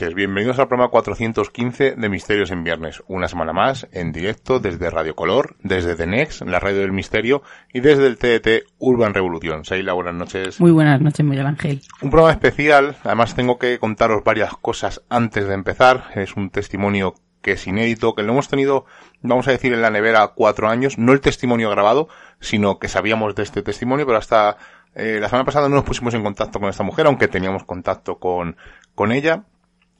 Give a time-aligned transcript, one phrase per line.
[0.00, 0.14] Noches.
[0.14, 3.02] Bienvenidos al programa 415 de Misterios en Viernes.
[3.06, 7.42] Una semana más, en directo desde Radio Color, desde The Next, la radio del misterio,
[7.72, 9.64] y desde el TET Urban Revolución.
[9.64, 10.60] Seila, buenas noches.
[10.60, 11.80] Muy buenas noches, Miguel Ángel.
[12.02, 12.96] Un programa especial.
[13.04, 16.10] Además, tengo que contaros varias cosas antes de empezar.
[16.14, 18.84] Es un testimonio que es inédito, que lo hemos tenido,
[19.22, 20.98] vamos a decir, en la nevera cuatro años.
[20.98, 24.58] No el testimonio grabado, sino que sabíamos de este testimonio, pero hasta
[24.94, 28.18] eh, la semana pasada no nos pusimos en contacto con esta mujer, aunque teníamos contacto
[28.18, 28.58] con,
[28.94, 29.44] con ella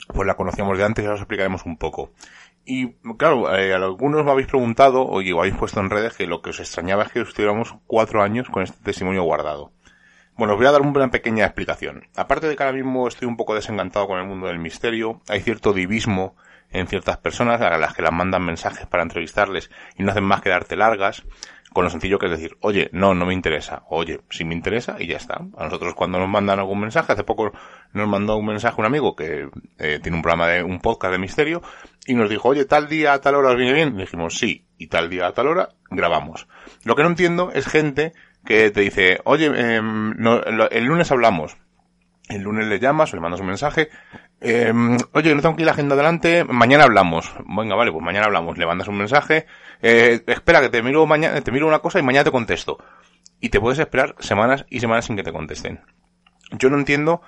[0.08, 2.12] pues la conocíamos de antes y ahora os explicaremos un poco.
[2.64, 6.50] Y claro, eh, algunos me habéis preguntado, o habéis puesto en redes que lo que
[6.50, 9.72] os extrañaba es que estuviéramos cuatro años con este testimonio guardado.
[10.36, 12.08] Bueno, os voy a dar una pequeña explicación.
[12.16, 15.40] Aparte de que ahora mismo estoy un poco desencantado con el mundo del misterio, hay
[15.40, 16.36] cierto divismo
[16.70, 20.42] en ciertas personas a las que las mandan mensajes para entrevistarles y no hacen más
[20.42, 21.24] que darte largas
[21.76, 24.96] con lo sencillo que es decir, oye, no, no me interesa, oye, si me interesa
[24.98, 25.42] y ya está.
[25.58, 27.52] A nosotros cuando nos mandan algún mensaje, hace poco
[27.92, 29.48] nos mandó un mensaje un amigo que
[29.78, 31.62] eh, tiene un programa de un podcast de misterio
[32.06, 33.96] y nos dijo, oye, tal día a tal hora os viene bien.
[33.96, 36.46] Dijimos, sí, y tal día a tal hora grabamos.
[36.84, 38.12] Lo que no entiendo es gente
[38.44, 40.14] que te dice, oye, em,
[40.70, 41.56] el lunes hablamos.
[42.28, 43.88] El lunes le llamas o le mandas un mensaje.
[44.40, 44.72] Eh,
[45.12, 47.32] oye, no tengo aquí la agenda adelante, mañana hablamos.
[47.46, 48.58] Venga, vale, pues mañana hablamos.
[48.58, 49.46] Le mandas un mensaje.
[49.82, 52.78] Eh, espera, que te miro mañana, te miro una cosa y mañana te contesto.
[53.40, 55.80] Y te puedes esperar semanas y semanas sin que te contesten.
[56.52, 57.22] Yo no entiendo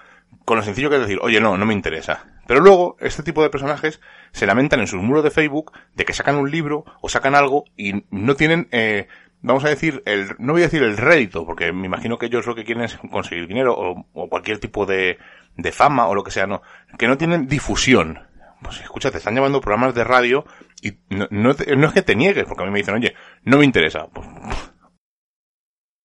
[0.44, 2.26] con lo sencillo que es decir, oye, no, no me interesa.
[2.46, 4.00] Pero luego, este tipo de personajes
[4.32, 7.64] se lamentan en sus muros de Facebook de que sacan un libro o sacan algo
[7.76, 9.08] y no tienen eh,
[9.42, 12.46] vamos a decir, el, no voy a decir el rédito, porque me imagino que ellos
[12.46, 15.18] lo que quieren es conseguir dinero o, cualquier tipo de,
[15.56, 16.62] de, fama o lo que sea, no,
[16.98, 18.20] que no tienen difusión.
[18.62, 20.44] Pues escucha, te están llamando programas de radio
[20.82, 23.58] y no, no, no es que te niegues, porque a mí me dicen, oye, no
[23.58, 24.08] me interesa.
[24.08, 24.26] Pues,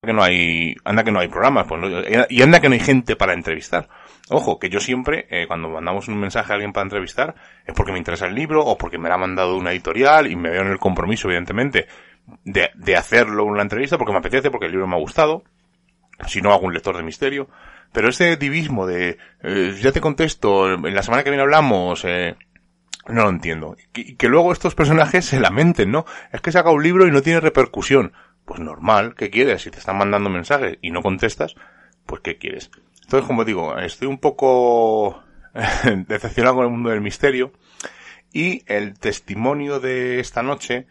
[0.04, 1.82] que no hay, anda que no hay programas, pues,
[2.30, 3.88] y anda que no hay gente para entrevistar.
[4.30, 7.36] Ojo, que yo siempre, eh, cuando mandamos un mensaje a alguien para entrevistar,
[7.66, 10.36] es porque me interesa el libro o porque me lo ha mandado una editorial y
[10.36, 11.88] me veo en el compromiso, evidentemente,
[12.46, 15.44] de, de hacerlo una entrevista porque me apetece, porque el libro me ha gustado,
[16.28, 17.50] si no hago un lector de misterio,
[17.92, 22.36] pero ese divismo de, eh, ya te contesto, en la semana que viene hablamos, eh,
[23.08, 23.76] no lo entiendo.
[23.94, 26.06] Y que, luego estos personajes se lamenten, ¿no?
[26.32, 28.14] Es que saca un libro y no tiene repercusión.
[28.46, 29.62] Pues normal, ¿qué quieres?
[29.62, 31.56] Si te están mandando mensajes y no contestas,
[32.06, 32.72] pues ¿qué quieres?
[33.14, 35.22] Entonces, como digo, estoy un poco
[36.08, 37.54] decepcionado con el mundo del misterio
[38.32, 40.88] y el testimonio de esta noche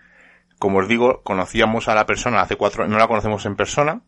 [0.60, 4.03] como os digo, conocíamos a la persona hace cuatro no la conocemos en persona,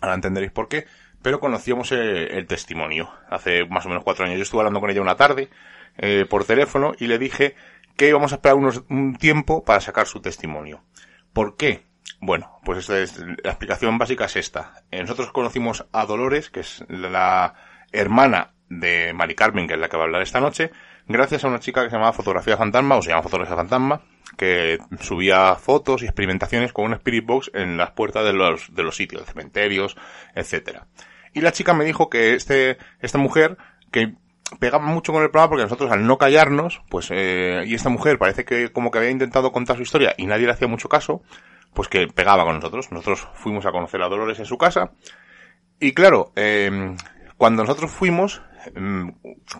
[0.00, 0.86] ahora entenderéis por qué,
[1.22, 4.38] pero conocíamos el, testimonio hace más o menos cuatro años.
[4.38, 5.48] Yo estuve hablando con ella una tarde
[5.96, 7.54] eh, por teléfono y le dije
[7.96, 10.82] que íbamos a esperar unos, un tiempo para sacar su testimonio.
[11.32, 11.87] ¿Por qué?
[12.20, 14.82] Bueno, pues esta es, la explicación básica es esta.
[14.90, 17.54] Eh, nosotros conocimos a Dolores, que es la
[17.92, 20.70] hermana de Mari Carmen, que es la que va a hablar esta noche,
[21.06, 24.02] gracias a una chica que se llamaba Fotografía Fantasma, o se llama Fotografía Fantasma,
[24.36, 28.82] que subía fotos y experimentaciones con un Spirit Box en las puertas de los, de
[28.82, 29.96] los sitios, cementerios,
[30.34, 30.86] etcétera.
[31.32, 33.56] Y la chica me dijo que este, esta mujer,
[33.90, 34.14] que
[34.58, 38.18] pegaba mucho con el programa porque nosotros al no callarnos, pues, eh, y esta mujer
[38.18, 41.22] parece que como que había intentado contar su historia y nadie le hacía mucho caso,
[41.74, 42.90] pues que pegaba con nosotros.
[42.90, 44.92] Nosotros fuimos a conocer a Dolores en su casa
[45.80, 46.96] Y claro, eh,
[47.38, 48.42] cuando nosotros fuimos,
[48.74, 49.10] mm,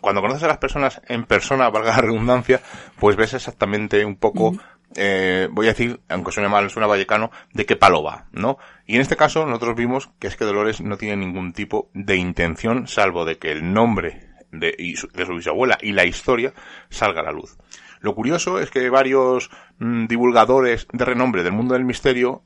[0.01, 2.61] cuando conoces a las personas en persona, valga la redundancia,
[2.99, 4.53] pues ves exactamente un poco,
[4.97, 8.59] eh, voy a decir, aunque suene mal, suena vallecano, de qué palo va, ¿no?
[8.85, 12.17] Y en este caso nosotros vimos que es que Dolores no tiene ningún tipo de
[12.17, 14.75] intención, salvo de que el nombre de,
[15.13, 16.53] de su bisabuela y la historia
[16.91, 17.57] salga a la luz.
[18.00, 22.43] Lo curioso es que varios mm, divulgadores de renombre del mundo del misterio,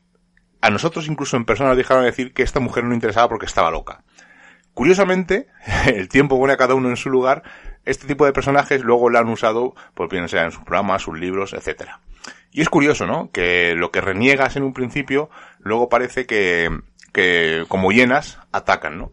[0.60, 3.70] a nosotros incluso en persona nos dejaron decir que esta mujer no interesaba porque estaba
[3.70, 4.04] loca.
[4.74, 5.48] Curiosamente,
[5.86, 7.42] el tiempo pone a cada uno en su lugar,
[7.84, 11.18] este tipo de personajes luego lo han usado, pues bien sea en sus programas, sus
[11.18, 12.00] libros, etcétera.
[12.52, 13.30] Y es curioso, ¿no?
[13.32, 16.70] Que lo que reniegas en un principio, luego parece que,
[17.12, 19.12] que como hienas, atacan, ¿no?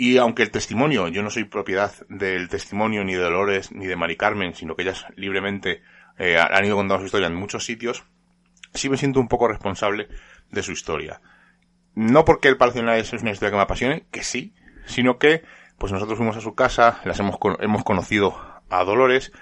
[0.00, 3.96] Y aunque el testimonio, yo no soy propiedad del testimonio ni de Dolores ni de
[3.96, 5.82] Mari Carmen, sino que ellas libremente
[6.18, 8.04] eh, han ido contando su historia en muchos sitios,
[8.74, 10.08] sí me siento un poco responsable
[10.52, 11.20] de su historia.
[11.96, 14.54] No porque el Palacio de es una historia que me apasione, que sí,
[14.86, 15.42] sino que
[15.78, 18.38] pues nosotros fuimos a su casa, las hemos, hemos conocido
[18.70, 19.32] a Dolores,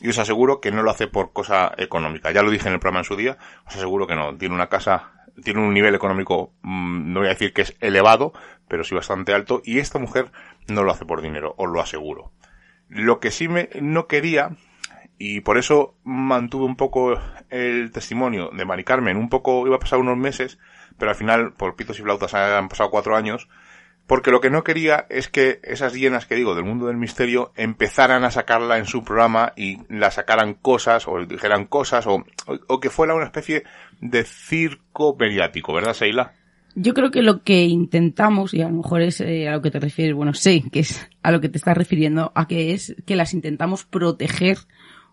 [0.00, 2.32] y os aseguro que no lo hace por cosa económica.
[2.32, 4.36] Ya lo dije en el programa en su día, os aseguro que no.
[4.36, 5.12] Tiene una casa,
[5.44, 8.32] tiene un nivel económico, mm, no voy a decir que es elevado,
[8.70, 10.30] pero sí bastante alto, y esta mujer
[10.68, 12.32] no lo hace por dinero, os lo aseguro.
[12.88, 14.56] Lo que sí me no quería,
[15.18, 17.20] y por eso mantuve un poco
[17.50, 20.58] el testimonio de Mari Carmen, un poco, iba a pasar unos meses,
[20.96, 23.48] pero al final, por pitos y flautas han pasado cuatro años,
[24.06, 27.52] porque lo que no quería es que esas hienas que digo del mundo del misterio
[27.54, 32.24] empezaran a sacarla en su programa y la sacaran cosas o dijeran cosas o,
[32.80, 33.64] que fuera una especie
[34.00, 36.34] de circo mediático, ¿verdad, Seila?
[36.82, 39.70] Yo creo que lo que intentamos, y a lo mejor es eh, a lo que
[39.70, 42.96] te refieres, bueno, sé que es a lo que te estás refiriendo, a que es
[43.04, 44.56] que las intentamos proteger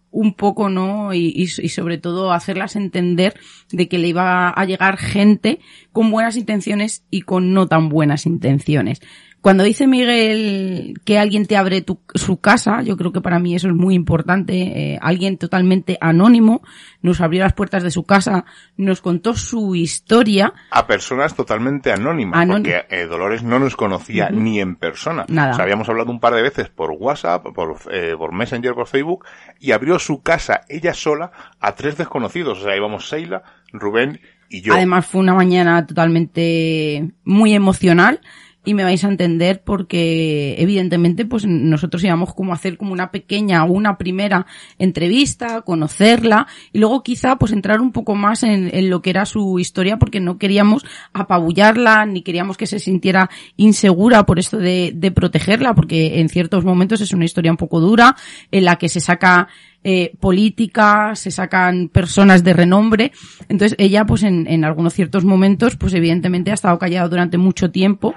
[0.10, 1.14] un poco, ¿no?
[1.14, 3.38] Y, y, sobre todo hacerlas entender
[3.70, 5.60] de que le iba a llegar gente
[5.92, 9.02] con buenas intenciones y con no tan buenas intenciones.
[9.42, 13.56] Cuando dice Miguel que alguien te abre tu, su casa, yo creo que para mí
[13.56, 14.54] eso es muy importante.
[14.56, 16.62] Eh, alguien totalmente anónimo
[17.02, 18.46] nos abrió las puertas de su casa,
[18.78, 20.54] nos contó su historia.
[20.72, 25.26] A personas totalmente anónimas, porque eh, Dolores no nos conocía ni en persona.
[25.30, 25.56] Nada.
[25.56, 29.26] O habíamos hablado un par de veces por WhatsApp, por, eh, por Messenger, por Facebook,
[29.60, 32.60] y abrió su casa ella sola a tres desconocidos.
[32.60, 34.20] O sea, íbamos Seila, Rubén
[34.50, 34.74] y yo.
[34.74, 38.20] Además fue una mañana totalmente muy emocional
[38.68, 43.12] y me vais a entender porque evidentemente pues nosotros íbamos como a hacer como una
[43.12, 44.46] pequeña o una primera
[44.78, 49.26] entrevista, conocerla y luego quizá pues entrar un poco más en, en, lo que era
[49.26, 54.92] su historia porque no queríamos apabullarla ni queríamos que se sintiera insegura por esto de,
[54.94, 58.18] de protegerla porque en ciertos momentos es una historia un poco dura
[58.52, 59.48] en la que se saca
[59.86, 63.14] eh, política, se sacan personas de renombre.
[63.48, 67.72] Entonces ella, pues en, en algunos ciertos momentos, pues evidentemente ha estado callada durante mucho
[67.72, 68.14] tiempo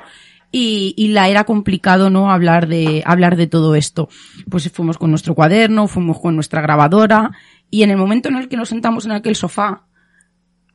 [0.53, 4.09] y, y, la era complicado no hablar de hablar de todo esto.
[4.49, 7.31] Pues fuimos con nuestro cuaderno, fuimos con nuestra grabadora
[7.71, 9.85] y en el momento en el que nos sentamos en aquel sofá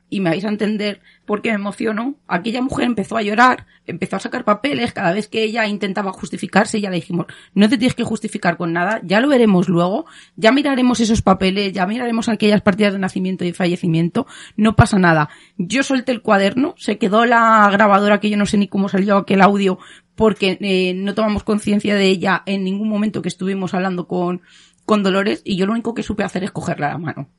[0.10, 4.16] y me vais a entender por qué me emociono, aquella mujer empezó a llorar, empezó
[4.16, 7.96] a sacar papeles, cada vez que ella intentaba justificarse, ya le dijimos, no te tienes
[7.96, 10.06] que justificar con nada, ya lo veremos luego,
[10.36, 15.30] ya miraremos esos papeles, ya miraremos aquellas partidas de nacimiento y fallecimiento, no pasa nada.
[15.58, 19.18] Yo solté el cuaderno, se quedó la grabadora que yo no sé ni cómo salió
[19.18, 19.80] aquel audio,
[20.16, 24.42] porque eh, no tomamos conciencia de ella en ningún momento que estuvimos hablando con,
[24.86, 27.30] con Dolores, y yo lo único que supe hacer es cogerla a la mano.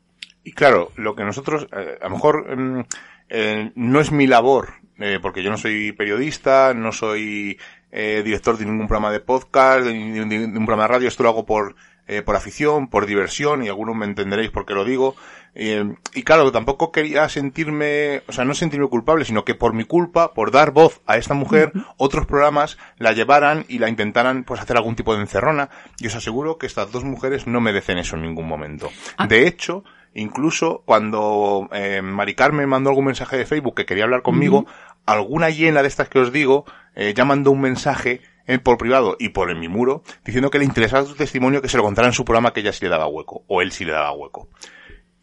[0.46, 2.84] Y claro, lo que nosotros, eh, a lo mejor mm,
[3.30, 7.58] eh, no es mi labor, eh, porque yo no soy periodista, no soy
[7.90, 11.24] eh, director de ningún programa de podcast, de, de, de, un programa de radio, esto
[11.24, 11.74] lo hago por,
[12.06, 15.16] eh, por afición, por diversión, y algunos me entenderéis por qué lo digo.
[15.52, 20.32] y claro, tampoco quería sentirme, o sea, no sentirme culpable, sino que por mi culpa,
[20.32, 24.76] por dar voz a esta mujer, otros programas la llevaran y la intentaran pues hacer
[24.76, 25.70] algún tipo de encerrona.
[25.98, 28.90] Y os aseguro que estas dos mujeres no merecen eso en ningún momento.
[29.16, 29.26] Ah.
[29.26, 29.82] De hecho,
[30.18, 34.64] Incluso cuando eh, Mari Carmen mandó algún mensaje de Facebook que quería hablar conmigo, uh
[34.64, 35.02] -huh.
[35.04, 39.16] alguna llena de estas que os digo eh, ya mandó un mensaje eh, por privado
[39.18, 42.08] y por en mi muro diciendo que le interesaba su testimonio que se lo contara
[42.08, 44.48] en su programa que ella sí le daba hueco, o él sí le daba hueco.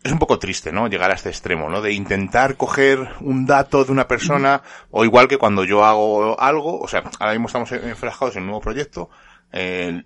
[0.03, 0.87] Es un poco triste, ¿no?
[0.87, 1.81] Llegar a este extremo, ¿no?
[1.81, 6.79] De intentar coger un dato de una persona, o igual que cuando yo hago algo,
[6.79, 9.09] o sea, ahora mismo estamos enfrascados en un nuevo proyecto,
[9.53, 10.03] eh,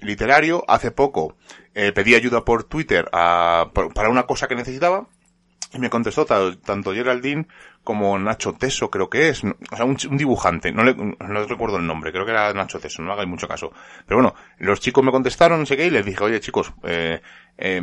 [0.00, 0.64] literario.
[0.68, 1.36] Hace poco
[1.74, 5.08] eh, pedí ayuda por Twitter a, por, para una cosa que necesitaba
[5.72, 7.46] y me contestó tanto Geraldine
[7.84, 11.86] como Nacho Teso, creo que es, o sea, un, dibujante, no, le, no recuerdo el
[11.86, 13.72] nombre, creo que era Nacho Teso, no hagáis mucho caso.
[14.06, 17.20] Pero bueno, los chicos me contestaron, no sé qué, y les dije, oye chicos, eh,
[17.58, 17.82] eh,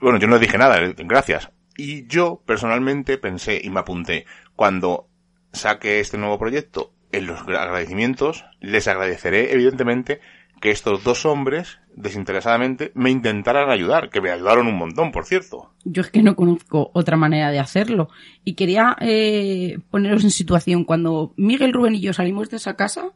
[0.00, 1.50] bueno, yo no dije nada, gracias.
[1.76, 5.08] Y yo personalmente pensé y me apunté, cuando
[5.52, 10.20] saque este nuevo proyecto, en los agradecimientos les agradeceré evidentemente
[10.60, 15.70] que estos dos hombres, desinteresadamente, me intentaran ayudar, que me ayudaron un montón, por cierto.
[15.84, 18.08] Yo es que no conozco otra manera de hacerlo.
[18.44, 20.84] Y quería eh, poneros en situación.
[20.84, 23.10] Cuando Miguel, Rubén y yo salimos de esa casa,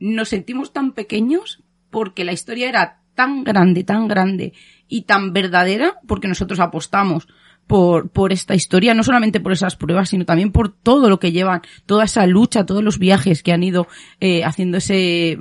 [0.00, 4.52] nos sentimos tan pequeños porque la historia era tan grande, tan grande
[4.88, 7.28] y tan verdadera porque nosotros apostamos
[7.72, 11.32] por, por esta historia, no solamente por esas pruebas, sino también por todo lo que
[11.32, 13.88] llevan, toda esa lucha, todos los viajes que han ido
[14.20, 15.38] eh, haciendo ese,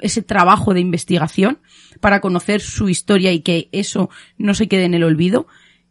[0.00, 1.58] ese trabajo de investigación
[2.00, 4.08] para conocer su historia y que eso
[4.38, 5.46] no se quede en el olvido,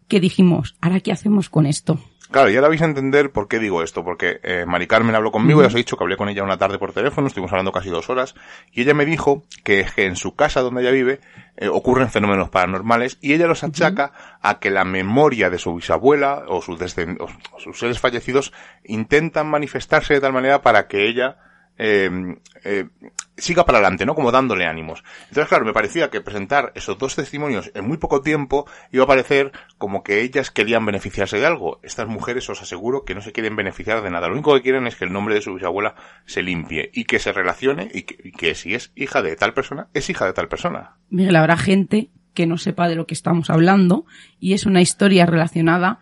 [0.07, 1.99] que dijimos, ¿ahora qué hacemos con esto?
[2.29, 5.31] Claro, ya la vais a entender por qué digo esto, porque eh, Mari Carmen habló
[5.31, 7.71] conmigo, ya os he dicho que hablé con ella una tarde por teléfono, estuvimos hablando
[7.71, 8.35] casi dos horas,
[8.71, 11.21] y ella me dijo que, que en su casa donde ella vive
[11.55, 16.43] eh, ocurren fenómenos paranormales y ella los achaca a que la memoria de su bisabuela
[16.47, 18.53] o sus, o sus seres fallecidos
[18.83, 21.37] intentan manifestarse de tal manera para que ella
[21.77, 22.09] eh,
[22.63, 22.85] eh,
[23.37, 24.15] siga para adelante, ¿no?
[24.15, 25.03] Como dándole ánimos.
[25.29, 29.07] Entonces, claro, me parecía que presentar esos dos testimonios en muy poco tiempo iba a
[29.07, 31.79] parecer como que ellas querían beneficiarse de algo.
[31.83, 34.27] Estas mujeres os aseguro que no se quieren beneficiar de nada.
[34.27, 37.19] Lo único que quieren es que el nombre de su bisabuela se limpie y que
[37.19, 40.33] se relacione y que, y que si es hija de tal persona, es hija de
[40.33, 40.95] tal persona.
[41.09, 44.05] Miguel, habrá gente que no sepa de lo que estamos hablando
[44.39, 45.99] y es una historia relacionada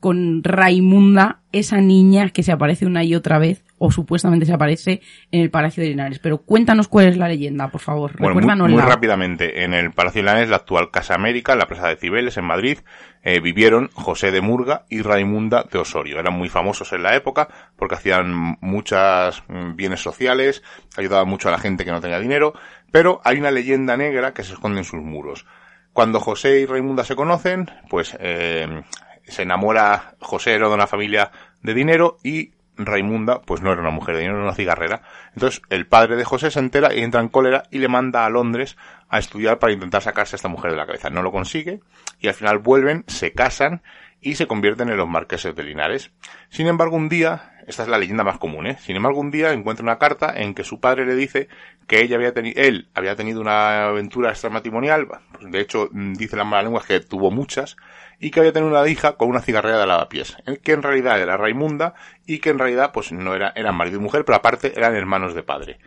[0.00, 5.00] con Raimunda, esa niña que se aparece una y otra vez, o supuestamente se aparece
[5.30, 6.18] en el Palacio de Linares.
[6.18, 8.12] Pero cuéntanos cuál es la leyenda, por favor.
[8.18, 9.64] Bueno, muy, rápidamente.
[9.64, 12.78] En el Palacio de Linares, la actual Casa América, la Plaza de Cibeles, en Madrid,
[13.22, 16.18] eh, vivieron José de Murga y Raimunda de Osorio.
[16.18, 20.62] Eran muy famosos en la época porque hacían muchas mm, bienes sociales,
[20.96, 22.54] ayudaban mucho a la gente que no tenía dinero,
[22.90, 25.46] pero hay una leyenda negra que se esconde en sus muros.
[25.92, 28.82] Cuando José y Raimunda se conocen, pues eh,
[29.24, 31.30] se enamora José era de una familia
[31.62, 35.02] de dinero y Raimunda, pues no era una mujer de dinero, era una cigarrera.
[35.34, 38.30] Entonces, el padre de José se entera y entra en cólera y le manda a
[38.30, 38.76] Londres
[39.08, 41.10] a estudiar para intentar sacarse a esta mujer de la cabeza.
[41.10, 41.80] No lo consigue
[42.20, 43.82] y al final vuelven, se casan
[44.20, 46.10] y se convierten en los marqueses de Linares.
[46.48, 48.76] Sin embargo, un día, esta es la leyenda más común, ¿eh?
[48.80, 51.48] Sin embargo, un día encuentra una carta en que su padre le dice
[51.86, 56.44] que ella había tenido, él había tenido una aventura extramatrimonial, pues de hecho, dice la
[56.44, 57.76] mala lengua que tuvo muchas,
[58.20, 61.36] y que había tenido una hija con una cigarrera de lavapiés, que en realidad era
[61.36, 61.94] Raimunda
[62.26, 65.34] y que en realidad pues no era, eran marido y mujer, pero aparte eran hermanos
[65.34, 65.78] de padre.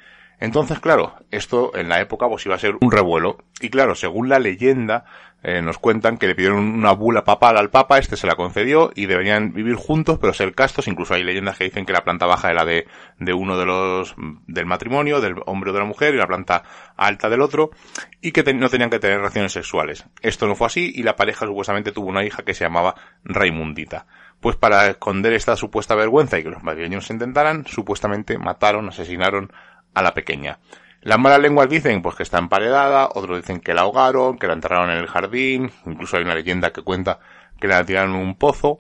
[0.42, 3.38] Entonces, claro, esto en la época pues iba a ser un revuelo.
[3.62, 5.06] Y claro, según la leyenda,
[5.44, 8.92] eh, nos cuentan que le pidieron una bula papal al papa, este se la concedió
[8.96, 10.88] y deberían vivir juntos pero ser castos.
[10.88, 12.88] Incluso hay leyendas que dicen que la planta baja era de,
[13.20, 14.16] de uno de los
[14.48, 16.64] del matrimonio, del hombre o de la mujer, y la planta
[16.98, 17.70] alta del otro,
[18.20, 20.06] y que no tenían que tener relaciones sexuales.
[20.24, 24.08] Esto no fue así y la pareja supuestamente tuvo una hija que se llamaba Raimundita.
[24.40, 29.52] Pues para esconder esta supuesta vergüenza y que los madrileños se intentaran, supuestamente mataron, asesinaron
[29.94, 30.60] a la pequeña.
[31.02, 34.54] Las malas lenguas dicen pues que está emparedada, otros dicen que la ahogaron, que la
[34.54, 37.20] enterraron en el jardín, incluso hay una leyenda que cuenta
[37.60, 38.80] que la tiraron en un pozo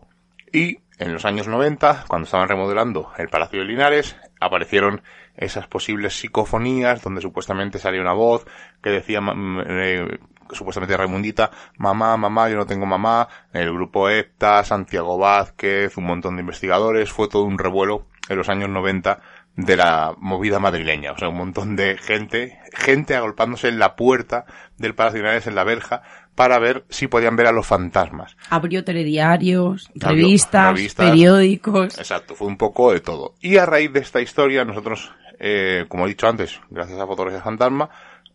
[0.54, 5.02] y en los años 90, cuando estaban remodelando el Palacio de Linares, aparecieron
[5.36, 8.46] esas posibles psicofonías donde supuestamente salía una voz
[8.84, 9.20] que decía
[9.66, 10.20] eh,
[10.52, 16.36] supuestamente Raimundita, mamá, mamá, yo no tengo mamá, el grupo EPTA, Santiago Vázquez, un montón
[16.36, 19.22] de investigadores, fue todo un revuelo en los años 90
[19.56, 21.12] de la movida madrileña.
[21.12, 24.46] O sea, un montón de gente, gente agolpándose en la puerta
[24.78, 26.02] del Palacio de en la verja
[26.36, 28.38] para ver si podían ver a los fantasmas.
[28.50, 31.98] Abrió telediarios, revistas, periódicos.
[31.98, 33.36] Exacto, fue un poco de todo.
[33.42, 37.42] Y a raíz de esta historia, nosotros, eh, como he dicho antes, gracias a Fotografía
[37.42, 37.90] Fantasma,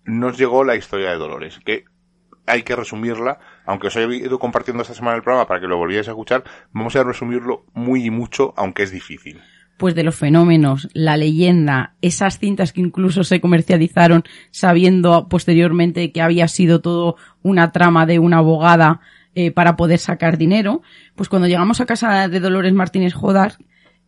[0.04, 1.84] nos llegó la historia de Dolores, que
[2.46, 5.78] hay que resumirla, aunque os he ido compartiendo esta semana el programa para que lo
[5.78, 9.42] volvierais a escuchar, vamos a resumirlo muy y mucho, aunque es difícil
[9.76, 16.22] pues de los fenómenos, la leyenda, esas cintas que incluso se comercializaron sabiendo posteriormente que
[16.22, 19.00] había sido todo una trama de una abogada
[19.34, 20.82] eh, para poder sacar dinero,
[21.14, 23.56] pues cuando llegamos a casa de Dolores Martínez Jodar,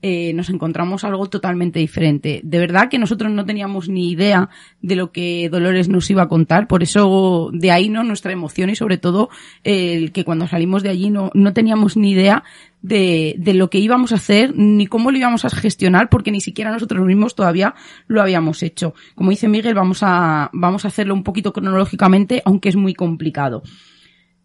[0.01, 2.41] eh, nos encontramos algo totalmente diferente.
[2.45, 4.49] De verdad que nosotros no teníamos ni idea
[4.81, 8.71] de lo que Dolores nos iba a contar, por eso de ahí no nuestra emoción
[8.71, 9.29] y sobre todo
[9.65, 12.45] el que cuando salimos de allí no, no teníamos ni idea
[12.81, 16.41] de, de lo que íbamos a hacer ni cómo lo íbamos a gestionar porque ni
[16.41, 17.75] siquiera nosotros mismos todavía
[18.07, 18.95] lo habíamos hecho.
[19.17, 23.63] Como dice Miguel, vamos a, vamos a hacerlo un poquito cronológicamente, aunque es muy complicado.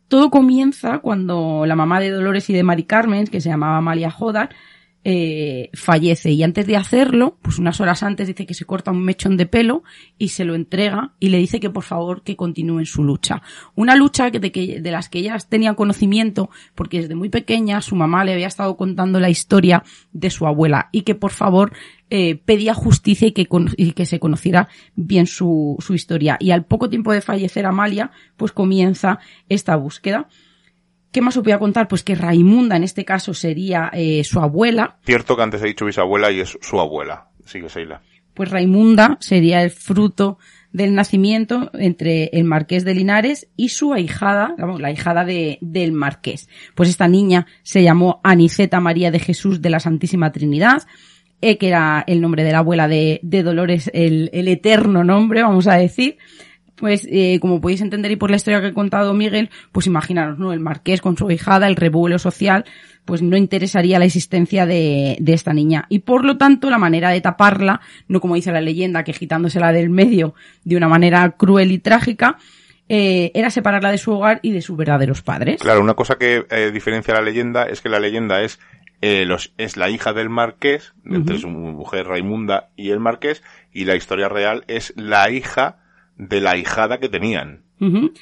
[0.08, 4.12] Todo comienza cuando la mamá de Dolores y de Mari Carmen, que se llamaba Amalia
[4.12, 4.50] Jodar,
[5.06, 9.04] eh, fallece y antes de hacerlo, pues unas horas antes dice que se corta un
[9.04, 9.84] mechón de pelo
[10.18, 13.42] y se lo entrega y le dice que por favor que continúe en su lucha.
[13.76, 17.96] Una lucha de, que, de las que ella tenía conocimiento porque desde muy pequeña su
[17.96, 19.84] mamá le había estado contando la historia
[20.14, 21.74] de su abuela y que por favor
[22.10, 26.38] eh, pedía justicia y que, y que se conociera bien su, su historia.
[26.40, 29.20] Y al poco tiempo de fallecer Amalia, pues comienza
[29.50, 30.30] esta búsqueda.
[31.14, 31.88] ¿Qué más os voy a contar?
[31.88, 34.98] Pues que Raimunda en este caso sería eh, su abuela.
[35.06, 37.28] Cierto que antes he dicho bisabuela y es su abuela.
[37.46, 38.02] Sigue, Seila.
[38.34, 40.40] Pues Raimunda sería el fruto
[40.72, 45.92] del nacimiento entre el marqués de Linares y su ahijada, vamos, la ahijada de, del
[45.92, 46.50] marqués.
[46.74, 50.82] Pues esta niña se llamó Aniceta María de Jesús de la Santísima Trinidad,
[51.42, 55.44] eh, que era el nombre de la abuela de, de Dolores, el, el eterno nombre,
[55.44, 56.18] vamos a decir
[56.76, 60.40] pues eh, como podéis entender y por la historia que ha contado Miguel, pues imaginaros,
[60.40, 60.54] ¿no?
[60.54, 62.66] El marqués con su hijada, el revuelo social,
[63.06, 65.86] pues no interesaría la existencia de, de, esta niña.
[65.90, 69.72] Y por lo tanto, la manera de taparla, no como dice la leyenda, que quitándosela
[69.72, 72.38] del medio de una manera cruel y trágica,
[72.90, 75.62] eh, era separarla de su hogar y de sus verdaderos padres.
[75.62, 78.60] Claro, una cosa que eh, diferencia la leyenda es que la leyenda es
[79.02, 81.42] eh, los, es la hija del marqués, entre uh -huh.
[81.42, 85.83] su mujer Raimunda y el marqués, y la historia real es la hija
[86.18, 87.64] de la hijada que tenían.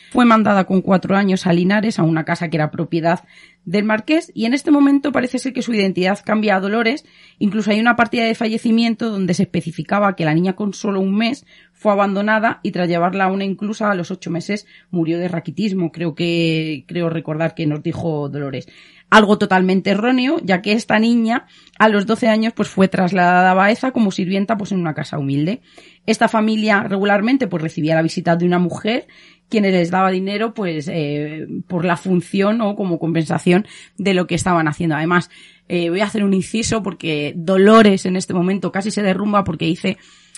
[0.09, 3.25] Fue mandada con cuatro años a Linares, a una casa que era propiedad
[3.63, 7.05] del marqués, y en este momento parece ser que su identidad cambia a Dolores.
[7.37, 11.15] Incluso hay una partida de fallecimiento donde se especificaba que la niña con solo un
[11.15, 15.27] mes fue abandonada y tras llevarla a una inclusa a los ocho meses murió de
[15.27, 15.91] raquitismo.
[15.91, 18.67] Creo que, creo recordar que nos dijo Dolores.
[19.11, 21.45] Algo totalmente erróneo, ya que esta niña
[21.77, 25.19] a los 12 años pues fue trasladada a Baeza como sirvienta pues en una casa
[25.19, 25.61] humilde.
[26.05, 29.07] Esta familia regularmente pues recibía la visita de una mujer
[29.49, 34.35] quienes les daba dinero pues eh, por la función o como compensación de lo que
[34.35, 34.95] estaban haciendo.
[34.95, 35.29] Además,
[35.67, 39.65] eh, voy a hacer un inciso porque Dolores en este momento casi se derrumba porque
[39.65, 39.97] dice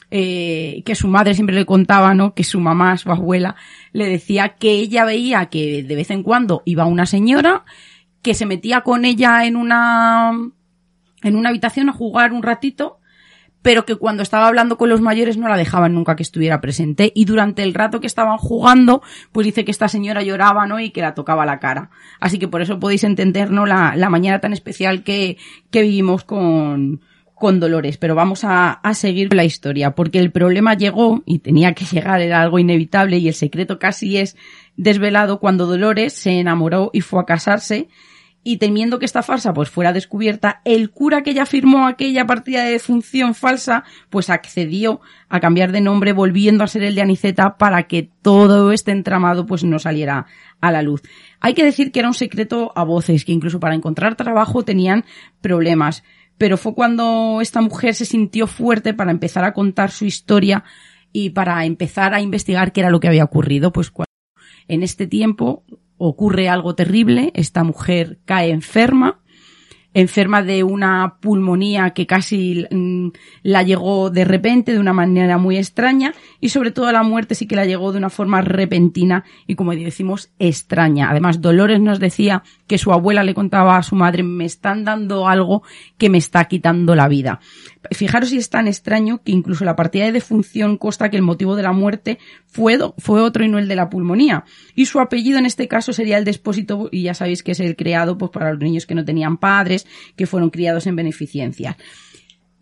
[0.09, 2.33] eh, que su madre siempre le contaba, ¿no?
[2.33, 3.55] Que su mamá, su abuela,
[3.93, 7.65] le decía que ella veía que de vez en cuando iba una señora
[8.23, 10.31] que se metía con ella en una
[11.21, 12.99] en una habitación a jugar un ratito
[13.63, 17.13] pero que cuando estaba hablando con los mayores no la dejaban nunca que estuviera presente.
[17.15, 19.01] Y durante el rato que estaban jugando
[19.31, 21.89] pues dice que esta señora lloraba no y que la tocaba la cara.
[22.19, 25.37] Así que por eso podéis entender no la, la mañana tan especial que,
[25.71, 27.01] que vivimos con
[27.33, 31.73] con Dolores, pero vamos a, a seguir la historia, porque el problema llegó y tenía
[31.73, 34.37] que llegar, era algo inevitable y el secreto casi es
[34.77, 37.89] desvelado cuando Dolores se enamoró y fue a casarse
[38.43, 42.63] y temiendo que esta farsa pues fuera descubierta, el cura que ella firmó aquella partida
[42.63, 47.57] de defunción falsa, pues accedió a cambiar de nombre volviendo a ser el de Aniceta
[47.57, 50.25] para que todo este entramado pues no saliera
[50.59, 51.01] a la luz.
[51.39, 55.05] Hay que decir que era un secreto a voces, que incluso para encontrar trabajo tenían
[55.41, 56.03] problemas,
[56.37, 60.65] pero fue cuando esta mujer se sintió fuerte para empezar a contar su historia
[61.13, 64.11] y para empezar a investigar qué era lo que había ocurrido, pues cuando
[64.67, 65.63] en este tiempo
[66.07, 69.21] ocurre algo terrible, esta mujer cae enferma,
[69.93, 73.09] enferma de una pulmonía que casi mm,
[73.43, 77.47] la llegó de repente, de una manera muy extraña, y sobre todo la muerte sí
[77.47, 81.09] que la llegó de una forma repentina y como decimos, extraña.
[81.09, 85.27] Además, Dolores nos decía que su abuela le contaba a su madre, me están dando
[85.27, 85.63] algo
[85.97, 87.39] que me está quitando la vida.
[87.91, 91.55] Fijaros si es tan extraño que incluso la partida de defunción consta que el motivo
[91.55, 94.45] de la muerte fue, fue otro y no el de la pulmonía.
[94.75, 97.75] Y su apellido en este caso sería el despósito, y ya sabéis que es el
[97.75, 99.82] creado pues para los niños que no tenían padres,
[100.15, 101.77] que fueron criados en beneficencia.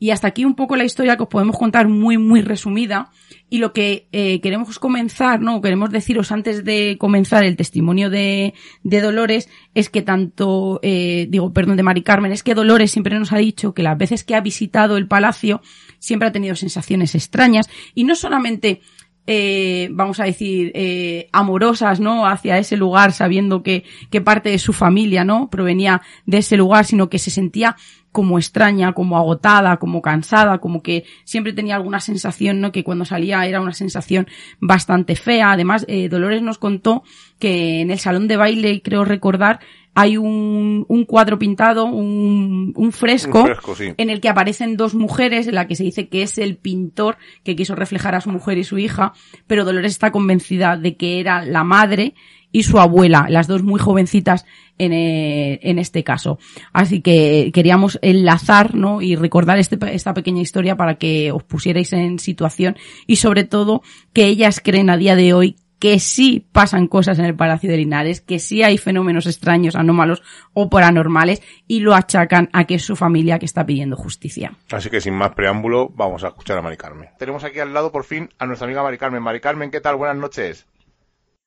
[0.02, 3.12] Y hasta aquí un poco la historia que os podemos contar muy, muy resumida.
[3.52, 5.62] Y lo que eh, queremos comenzar, ¿no?
[5.62, 11.54] Queremos deciros antes de comenzar el testimonio de, de Dolores es que tanto, eh, digo,
[11.54, 14.34] perdón, de Mari Carmen, es que Dolores siempre nos ha dicho que las veces que
[14.34, 15.62] ha visitado el palacio
[16.00, 18.82] siempre ha tenido sensaciones extrañas y no solamente
[19.28, 22.26] eh, vamos a decir, eh, amorosas, ¿no?
[22.28, 25.50] Hacia ese lugar, sabiendo que, que parte de su familia, ¿no?
[25.50, 27.76] Provenía de ese lugar, sino que se sentía
[28.12, 32.72] como extraña, como agotada, como cansada, como que siempre tenía alguna sensación, ¿no?
[32.72, 34.28] Que cuando salía era una sensación
[34.60, 35.52] bastante fea.
[35.52, 37.04] Además, eh, Dolores nos contó
[37.40, 39.60] que en el salón de baile, creo recordar,
[39.94, 43.94] hay un, un cuadro pintado, un, un fresco, Un fresco, sí.
[43.98, 47.18] en el que aparecen dos mujeres, en la que se dice que es el pintor
[47.44, 49.14] que quiso reflejar a su mujer y su hija,
[49.48, 52.14] pero Dolores está convencida de que era la madre
[52.52, 54.46] y su abuela, las dos muy jovencitas
[54.78, 56.40] en, eh, en este caso.
[56.74, 59.02] Así que queríamos enlazar, ¿no?
[59.02, 63.82] Y recordar este, esta pequeña historia para que os pusierais en situación y sobre todo
[64.14, 67.76] que ellas creen a día de hoy que sí pasan cosas en el Palacio de
[67.78, 70.22] Linares, que sí hay fenómenos extraños, anómalos
[70.54, 74.54] o paranormales y lo achacan a que es su familia que está pidiendo justicia.
[74.72, 77.10] Así que sin más preámbulo, vamos a escuchar a Mari Carmen.
[77.18, 79.24] Tenemos aquí al lado por fin a nuestra amiga Mari Carmen.
[79.24, 79.96] Mari Carmen, ¿qué tal?
[79.96, 80.68] Buenas noches.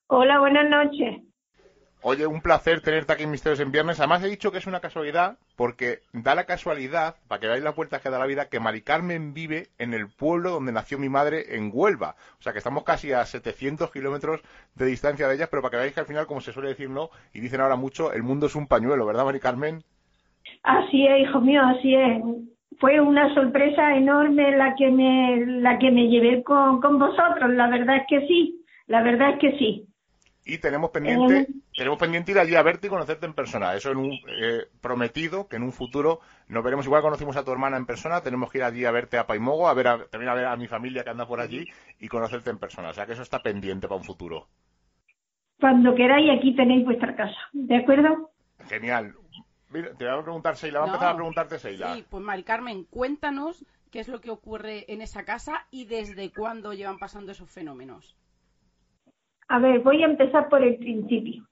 [0.07, 1.23] Hola, buenas noches.
[2.03, 3.99] Oye, un placer tenerte aquí en Misterios en Viernes.
[3.99, 7.75] Además he dicho que es una casualidad porque da la casualidad, para que veáis las
[7.75, 11.09] vueltas que da la vida, que Mari Carmen vive en el pueblo donde nació mi
[11.09, 12.17] madre, en Huelva.
[12.38, 14.43] O sea que estamos casi a 700 kilómetros
[14.75, 16.90] de distancia de ellas, pero para que veáis que al final, como se suele decir,
[16.90, 19.83] no, y dicen ahora mucho, el mundo es un pañuelo, ¿verdad, Mari Carmen?
[20.62, 22.23] Así es, hijo mío, así es.
[22.81, 27.51] Fue una sorpresa enorme la que me, la que me llevé con, con vosotros.
[27.55, 29.88] La verdad es que sí, la verdad es que sí
[30.44, 33.74] y tenemos pendiente tenemos pendiente ir allí a verte y conocerte en persona.
[33.74, 37.50] Eso en un eh, prometido que en un futuro nos veremos igual conocimos a tu
[37.50, 40.35] hermana en persona, tenemos que ir allí a verte a Paimogo, a ver también a
[40.35, 41.66] ver a mi familia que anda por allí
[41.98, 42.90] y conocerte en persona.
[42.90, 44.48] O sea que eso está pendiente para un futuro.
[45.59, 48.30] Cuando queráis aquí tenéis vuestra casa, ¿de acuerdo?
[48.68, 49.14] Genial.
[49.72, 51.94] te voy a preguntar Seila, va a empezar a preguntarte Seila.
[51.94, 56.33] Sí, pues Mari Carmen, cuéntanos qué es lo que ocurre en esa casa y desde
[56.33, 58.16] cuándo llevan pasando esos fenómenos.
[59.48, 61.46] A ver, voy a empezar por el principio.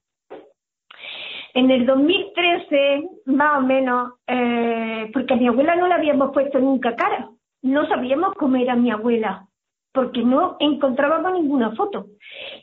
[1.54, 6.58] En el 2013, más o menos, eh, porque a mi abuela no le habíamos puesto
[6.58, 7.28] nunca cara,
[7.62, 9.46] no sabíamos cómo era mi abuela,
[9.92, 12.06] porque no encontrábamos ninguna foto.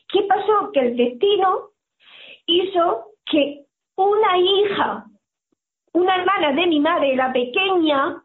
[0.08, 0.72] ¿Qué pasó?
[0.74, 1.70] Que el destino
[2.48, 3.66] hizo que
[3.96, 5.06] una hija,
[5.94, 8.24] una hermana de mi madre, la pequeña,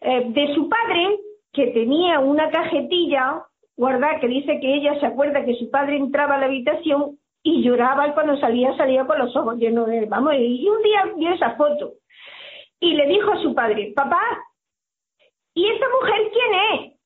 [0.00, 1.16] eh, de su padre,
[1.52, 3.44] que tenía una cajetilla
[3.76, 7.62] guardar que dice que ella se acuerda que su padre entraba a la habitación y
[7.62, 11.32] lloraba y cuando salía salía con los ojos llenos de vamos y un día vio
[11.32, 11.94] esa foto
[12.78, 14.20] y le dijo a su padre papá
[15.54, 17.00] ¿y esta mujer quién es?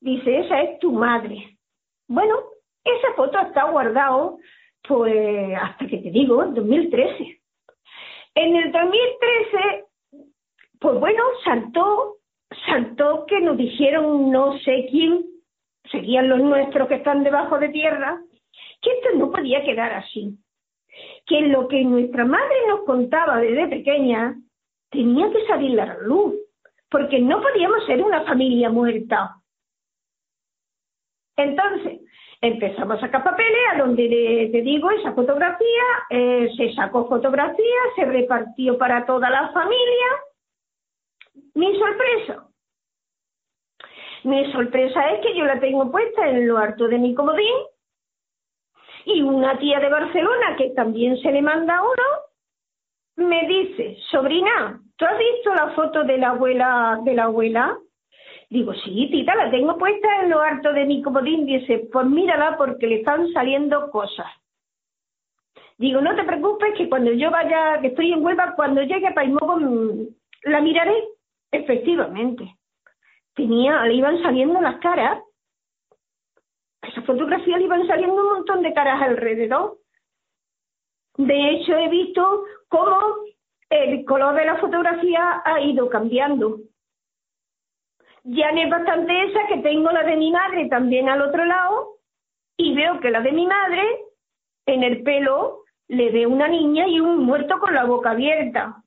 [0.00, 1.58] dice esa es tu madre
[2.06, 2.36] bueno
[2.84, 4.38] esa foto está guardado
[4.86, 7.40] pues hasta que te digo en 2013
[8.36, 9.84] en el 2013
[10.78, 12.18] pues bueno saltó
[12.66, 15.33] saltó que nos dijeron no sé quién
[15.94, 18.20] serían los nuestros que están debajo de tierra,
[18.82, 20.36] que esto no podía quedar así.
[21.26, 24.36] Que lo que nuestra madre nos contaba desde pequeña
[24.90, 26.34] tenía que salir a la luz,
[26.90, 29.36] porque no podíamos ser una familia muerta.
[31.36, 32.00] Entonces,
[32.40, 38.04] empezamos a sacar papeles, a donde te digo esa fotografía, eh, se sacó fotografía, se
[38.04, 40.06] repartió para toda la familia.
[41.54, 42.46] Mi sorpresa,
[44.24, 47.54] mi sorpresa es que yo la tengo puesta en lo harto de mi comodín
[49.04, 55.04] y una tía de Barcelona que también se le manda uno me dice, sobrina, ¿tú
[55.04, 57.78] has visto la foto de la abuela de la abuela?
[58.50, 61.46] Digo, sí, tita, la tengo puesta en lo harto de mi comodín.
[61.46, 64.26] Dice, pues mírala porque le están saliendo cosas.
[65.78, 69.14] Digo, no te preocupes que cuando yo vaya, que estoy en Huelva, cuando llegue a
[69.14, 70.06] Paimogo mm,
[70.44, 71.04] la miraré.
[71.52, 72.52] Efectivamente
[73.34, 75.22] tenía, le iban saliendo las caras.
[76.82, 79.78] esa fotografía le iban saliendo un montón de caras alrededor.
[81.16, 82.98] De hecho, he visto cómo
[83.70, 86.58] el color de la fotografía ha ido cambiando.
[88.24, 91.98] Ya no es bastante esa que tengo la de mi madre también al otro lado
[92.56, 93.82] y veo que la de mi madre
[94.66, 98.82] en el pelo le ve una niña y un muerto con la boca abierta.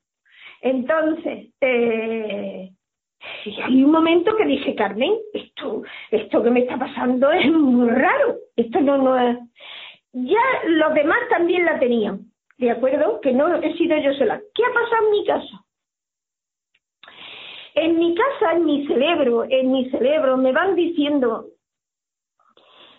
[0.60, 2.72] Entonces, eh,
[3.44, 7.88] y hay un momento que dije, Carmen, esto, esto que me está pasando es muy
[7.88, 8.36] raro.
[8.56, 9.38] Esto no, no es.
[10.12, 13.20] Ya los demás también la tenían, ¿de acuerdo?
[13.20, 14.40] Que no he sido yo sola.
[14.54, 15.64] ¿Qué ha pasado en mi casa?
[17.74, 21.46] En mi casa, en mi cerebro, en mi cerebro me van diciendo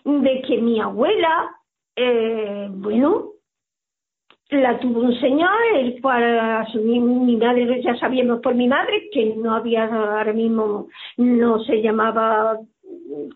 [0.04, 1.50] de que mi abuela,
[1.96, 3.29] eh, bueno,
[4.50, 9.54] la tuvo un señor, el cual mi madre, ya sabíamos por mi madre, que no
[9.54, 12.58] había ahora mismo, no se llamaba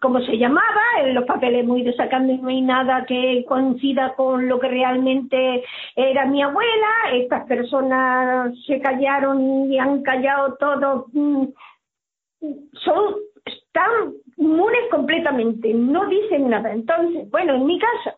[0.00, 4.48] como se llamaba, en los papeles muy sacando y no hay nada que coincida con
[4.48, 5.64] lo que realmente
[5.96, 11.06] era mi abuela, estas personas se callaron y han callado todo,
[12.72, 16.72] son, están inmunes completamente, no dicen nada.
[16.72, 18.16] Entonces, bueno, en mi casa,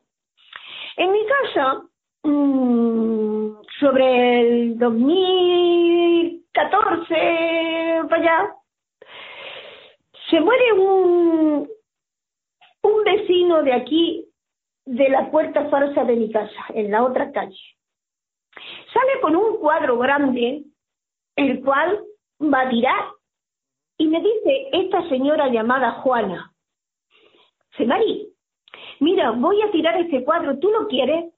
[0.96, 1.82] en mi casa,
[2.26, 7.14] Mm, sobre el 2014
[8.08, 8.56] para allá,
[10.28, 11.68] se muere un,
[12.82, 14.28] un vecino de aquí,
[14.86, 17.60] de la puerta falsa de mi casa, en la otra calle.
[18.92, 20.64] Sale con un cuadro grande,
[21.36, 22.02] el cual
[22.42, 23.04] va a tirar.
[23.98, 26.52] Y me dice esta señora llamada Juana,
[27.76, 28.32] se Mari,
[28.98, 31.35] mira, voy a tirar este cuadro, ¿tú lo quieres?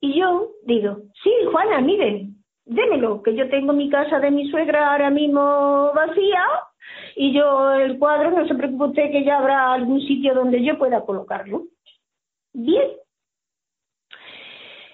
[0.00, 4.92] Y yo digo, sí, Juana, miren, démelo, que yo tengo mi casa de mi suegra
[4.92, 6.44] ahora mismo vacía
[7.16, 10.78] y yo el cuadro, no se preocupe usted que ya habrá algún sitio donde yo
[10.78, 11.64] pueda colocarlo.
[12.52, 12.90] Bien.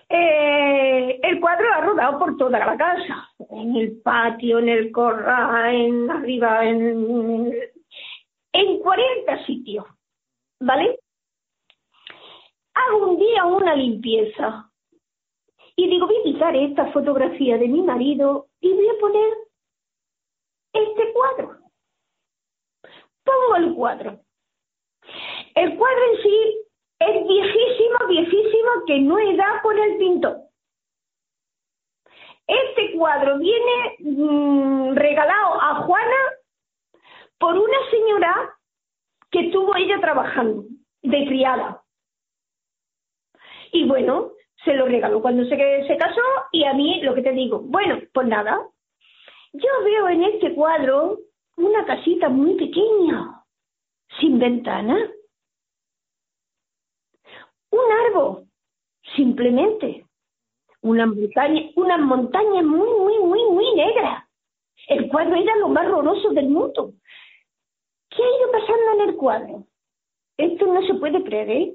[0.08, 5.74] Eh, el cuadro ha rodado por toda la casa, en el patio, en el corral,
[5.74, 7.52] en arriba, en,
[8.52, 9.84] en 40 sitios,
[10.60, 11.00] ¿vale?
[12.74, 14.70] Hago un día una limpieza
[15.76, 19.32] y digo, voy a quitar esta fotografía de mi marido y voy a poner
[20.72, 21.58] este cuadro.
[23.24, 24.20] Pongo el cuadro.
[25.54, 26.66] El cuadro en sí
[27.00, 30.36] es viejísimo, viejísimo, que no he dado con el pintor.
[32.46, 36.16] Este cuadro viene mm, regalado a Juana
[37.38, 38.58] por una señora
[39.30, 40.64] que estuvo ella trabajando
[41.02, 41.82] de criada.
[43.72, 44.33] Y bueno,
[44.64, 46.20] se lo regaló cuando se, se casó
[46.52, 48.66] y a mí lo que te digo, bueno, pues nada,
[49.52, 51.18] yo veo en este cuadro
[51.56, 53.44] una casita muy pequeña,
[54.18, 54.98] sin ventana,
[57.70, 58.46] un árbol,
[59.14, 60.06] simplemente,
[60.80, 64.28] una montaña, una montaña muy, muy, muy, muy negra.
[64.88, 66.92] El cuadro era lo más horroroso del mundo.
[68.10, 69.66] ¿Qué ha ido pasando en el cuadro?
[70.36, 71.74] Esto no se puede creer, ¿eh?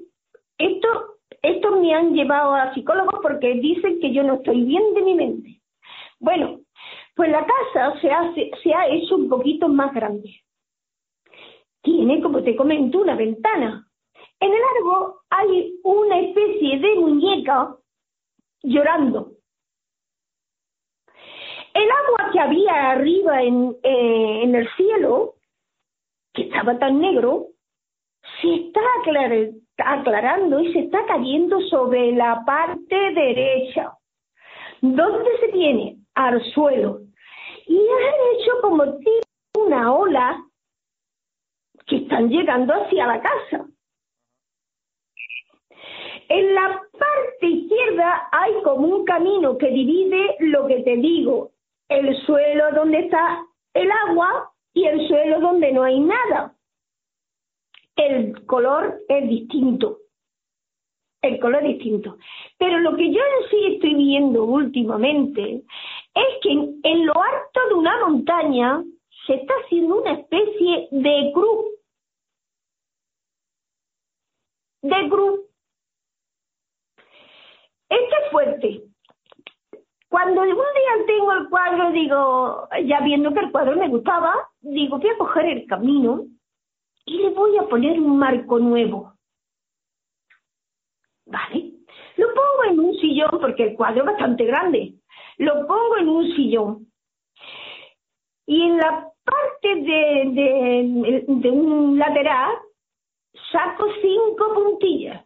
[0.58, 5.02] Esto estos me han llevado a psicólogos porque dicen que yo no estoy bien de
[5.02, 5.60] mi mente.
[6.18, 6.60] Bueno,
[7.14, 10.42] pues la casa se, ha hecho un poquito más grande.
[11.82, 13.86] Tiene, como te comento, una ventana.
[14.38, 17.76] En el árbol hay una especie de muñeca
[18.62, 19.32] llorando.
[21.72, 25.36] El agua que había arriba en, eh, el cielo,
[26.34, 27.48] que estaba tan negro,
[28.42, 33.92] se está aclarando aclarando y se está cayendo sobre la parte derecha.
[34.80, 35.96] ¿Dónde se tiene?
[36.14, 37.00] Al suelo.
[37.66, 38.84] Y han hecho como
[39.58, 40.42] una ola
[41.86, 43.66] que están llegando hacia la casa.
[46.28, 51.50] En la parte izquierda hay como un camino que divide lo que te digo,
[51.88, 56.54] el suelo donde está el agua y el suelo donde no hay nada
[58.00, 59.98] el color es distinto.
[61.22, 62.16] El color es distinto.
[62.58, 65.62] Pero lo que yo en sí estoy viendo últimamente
[66.14, 68.82] es que en, lo alto de una montaña
[69.26, 71.66] se está haciendo una especie de cruz.
[74.82, 75.40] De cruz.
[77.90, 78.82] Esto es fuerte.
[80.08, 84.98] Cuando algún día tengo el cuadro, digo, ya viendo que el cuadro me gustaba, digo,
[84.98, 86.24] voy a coger el camino
[87.10, 89.14] y le voy a poner un marco nuevo.
[91.26, 91.72] ¿Vale?
[92.16, 94.94] Lo pongo en un sillón porque el cuadro es bastante grande.
[95.38, 96.86] Lo pongo en un sillón.
[98.46, 102.52] Y en la parte de, un lateral
[103.50, 105.24] saco cinco puntillas.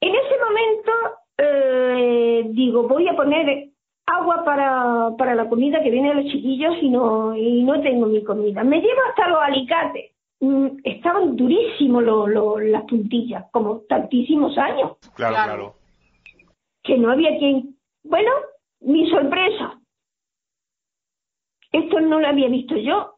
[0.00, 0.92] En ese momento
[1.38, 3.67] eh, digo, voy a poner
[4.08, 8.06] agua para, para la comida que viene a los chiquillos y no, y no tengo
[8.06, 8.64] mi comida.
[8.64, 10.12] Me llevo hasta los alicates.
[10.40, 12.04] Mm, estaban durísimos
[12.62, 14.96] las puntillas, como tantísimos años.
[15.14, 15.74] Claro, claro.
[16.82, 17.76] Que no había quien.
[18.04, 18.30] Bueno,
[18.80, 19.78] mi sorpresa.
[21.70, 23.16] Esto no lo había visto yo.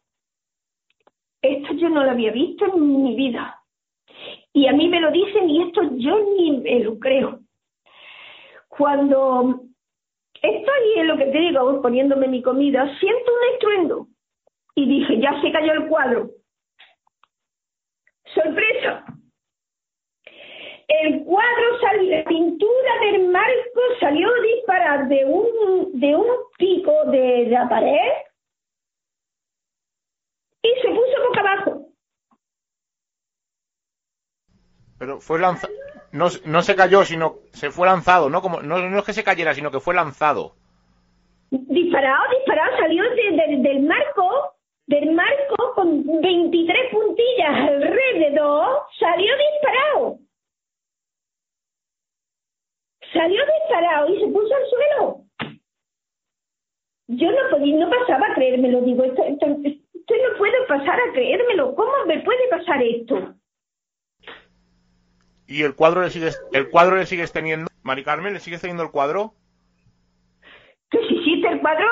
[1.40, 3.62] Esto yo no lo había visto en mi vida.
[4.53, 7.40] Y a mí me lo dicen y esto yo ni me lo creo.
[8.68, 9.70] Cuando
[10.42, 14.07] Estoy en lo que te digo, poniéndome mi comida, siento un estruendo.
[14.74, 16.31] Y dije, ya se cayó el cuadro.
[18.35, 19.05] ¡Sorpresa!
[20.88, 26.26] El cuadro salió, la pintura del marco salió a disparar de un, de un
[26.59, 28.12] pico de la pared
[30.62, 31.87] y se puso boca abajo.
[34.98, 35.72] Pero fue lanzado
[36.12, 38.42] no, no se cayó, sino se fue lanzado, ¿no?
[38.42, 40.55] Como, no, no es que se cayera, sino que fue lanzado.
[41.51, 44.55] Disparado, disparado, salió del marco,
[44.87, 50.18] del marco con 23 puntillas alrededor, salió disparado.
[53.12, 55.20] Salió disparado y se puso al suelo.
[57.09, 61.12] Yo no podía, no pasaba a creérmelo, digo, esto, esto, esto no puede pasar a
[61.12, 63.35] creérmelo, ¿cómo me puede pasar esto?
[65.51, 67.69] ¿Y el cuadro le sigues, el cuadro le sigues teniendo?
[67.83, 69.35] Mari Carmen, ¿le sigues teniendo el cuadro?
[70.89, 71.87] ¿Que si existe el cuadro?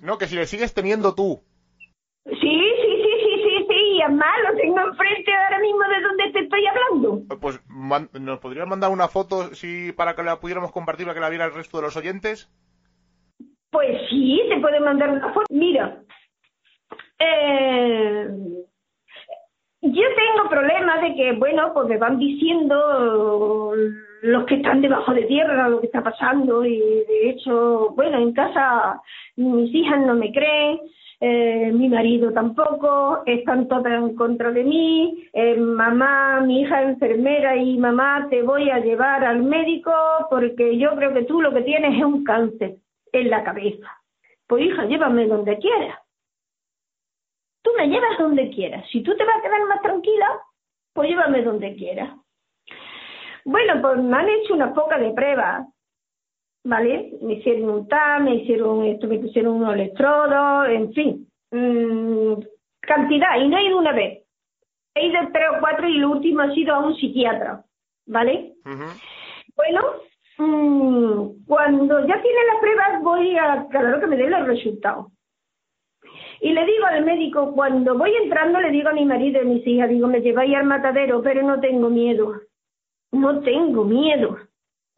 [0.00, 1.40] No, que si le sigues teniendo tú.
[2.24, 6.32] Sí, sí, sí, sí, sí, sí, y además lo tengo enfrente ahora mismo de donde
[6.32, 8.18] te estoy hablando.
[8.18, 11.44] ¿nos podrías mandar una foto si para que la pudiéramos compartir para que la viera
[11.44, 12.50] el resto de los oyentes?
[13.70, 15.46] Pues sí, te puede mandar una foto.
[15.50, 16.02] Mira,
[17.20, 18.28] eh,
[19.80, 23.74] yo tengo problemas de que, bueno, pues me van diciendo
[24.22, 28.32] los que están debajo de tierra lo que está pasando y de hecho, bueno, en
[28.32, 29.00] casa
[29.36, 30.80] mis hijas no me creen,
[31.20, 37.56] eh, mi marido tampoco, están todas en contra de mí, eh, mamá, mi hija enfermera
[37.56, 39.92] y mamá, te voy a llevar al médico
[40.30, 42.76] porque yo creo que tú lo que tienes es un cáncer
[43.12, 43.86] en la cabeza.
[44.48, 45.98] Pues hija, llévame donde quieras.
[47.68, 48.82] Tú me llevas donde quieras.
[48.90, 50.40] Si tú te vas a quedar más tranquila,
[50.94, 52.16] pues llévame donde quieras.
[53.44, 55.66] Bueno, pues me han hecho una poca de pruebas,
[56.64, 57.12] ¿vale?
[57.20, 62.40] Me hicieron un TAM, me hicieron esto, me pusieron unos electrodos, en fin, mm,
[62.80, 64.24] cantidad, y no he ido una vez.
[64.94, 67.64] He ido tres o cuatro y el último ha sido a un psiquiatra,
[68.06, 68.54] ¿vale?
[69.56, 69.82] Bueno,
[70.38, 75.08] mm, cuando ya tiene las pruebas voy a, claro que me den los resultados.
[76.40, 79.48] Y le digo al médico, cuando voy entrando, le digo a mi marido y a
[79.48, 82.34] mis hijas, digo, me lleváis al matadero, pero no tengo miedo
[83.12, 84.38] no tengo miedo,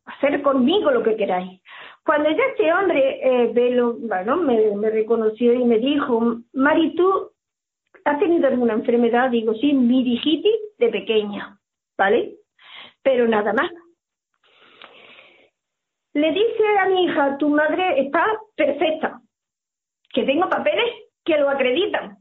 [0.04, 1.60] hacer conmigo lo que queráis.
[2.04, 3.52] Cuando ya este hombre eh,
[4.00, 7.30] bueno, me, reconoció y me dijo, Mari, ¿tú
[8.04, 9.30] has tenido alguna enfermedad?
[9.30, 11.58] Digo, sí, mirigitis de pequeña,
[11.96, 12.36] ¿vale?
[13.02, 13.70] Pero nada más.
[16.12, 18.26] Le dice a mi hija, tu madre está
[18.56, 19.20] perfecta,
[20.12, 20.86] que tengo papeles
[21.24, 22.18] que lo acreditan.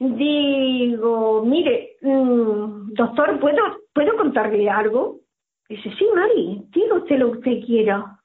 [0.00, 5.20] Digo, mire, mm, doctor, ¿puedo, ¿puedo contarle algo?
[5.68, 8.20] Dice, sí, Mari, diga usted lo que usted quiera.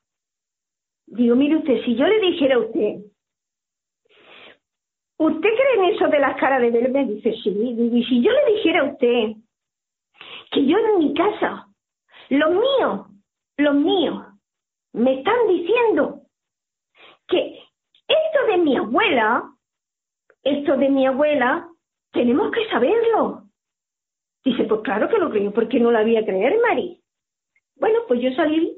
[1.05, 2.99] Digo, mire usted, si yo le dijera a usted,
[5.17, 7.05] ¿usted cree en eso de las caras de verme?
[7.05, 7.49] Dice, sí.
[7.51, 9.35] Digo, y si yo le dijera a usted
[10.51, 11.67] que yo en mi casa,
[12.29, 13.07] los míos,
[13.57, 14.25] los míos,
[14.93, 16.21] me están diciendo
[17.27, 17.58] que
[18.39, 19.43] esto de mi abuela
[20.43, 21.67] esto de mi abuela,
[22.11, 23.43] tenemos que saberlo.
[24.43, 27.01] Dice, pues claro que lo creo, porque no la había creer, Mari.
[27.75, 28.75] Bueno, pues yo salí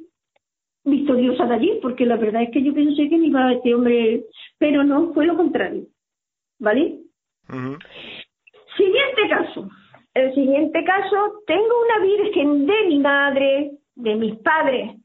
[0.83, 3.75] victoriosa de allí, porque la verdad es que yo pensé que me iba a este
[3.75, 4.25] hombre,
[4.57, 5.85] pero no, fue lo contrario.
[6.59, 6.99] ¿Vale?
[8.77, 9.69] Siguiente caso.
[10.13, 14.95] El siguiente caso, tengo una virgen de mi madre, de mis padres,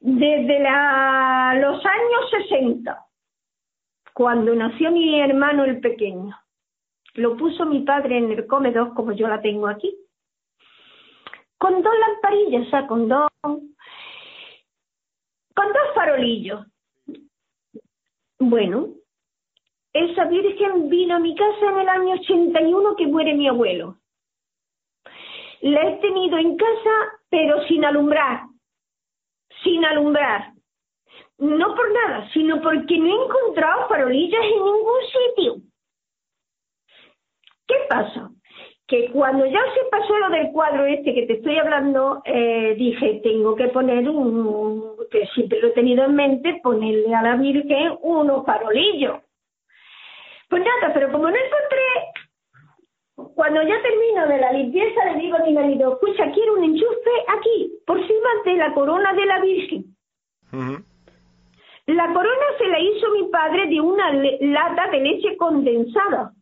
[0.00, 3.03] desde la, los años 60
[4.14, 6.38] cuando nació mi hermano el pequeño.
[7.14, 9.94] Lo puso mi padre en el comedor como yo la tengo aquí.
[11.58, 13.66] Con dos lamparillas, o sea, con dos, con
[15.54, 16.66] dos farolillos.
[18.38, 18.88] Bueno,
[19.92, 23.98] esa virgen vino a mi casa en el año 81 que muere mi abuelo.
[25.60, 28.42] La he tenido en casa, pero sin alumbrar,
[29.62, 30.53] sin alumbrar
[31.38, 35.56] no por nada, sino porque no he encontrado farolillas en ningún sitio.
[37.66, 38.30] ¿Qué pasa?
[38.86, 43.20] Que cuando ya se pasó lo del cuadro este que te estoy hablando, eh, dije,
[43.22, 47.96] tengo que poner un, que siempre lo he tenido en mente, ponerle a la Virgen
[48.02, 49.20] unos farolillos.
[50.48, 55.44] Pues nada, pero como no encontré, cuando ya termino de la limpieza, le digo a
[55.44, 59.84] mi marido, escucha, quiero un enchufe aquí, por encima de la corona de la Virgen.
[61.86, 66.32] La corona se la hizo mi padre de una lata de leche condensada.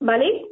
[0.00, 0.46] ¿Vale?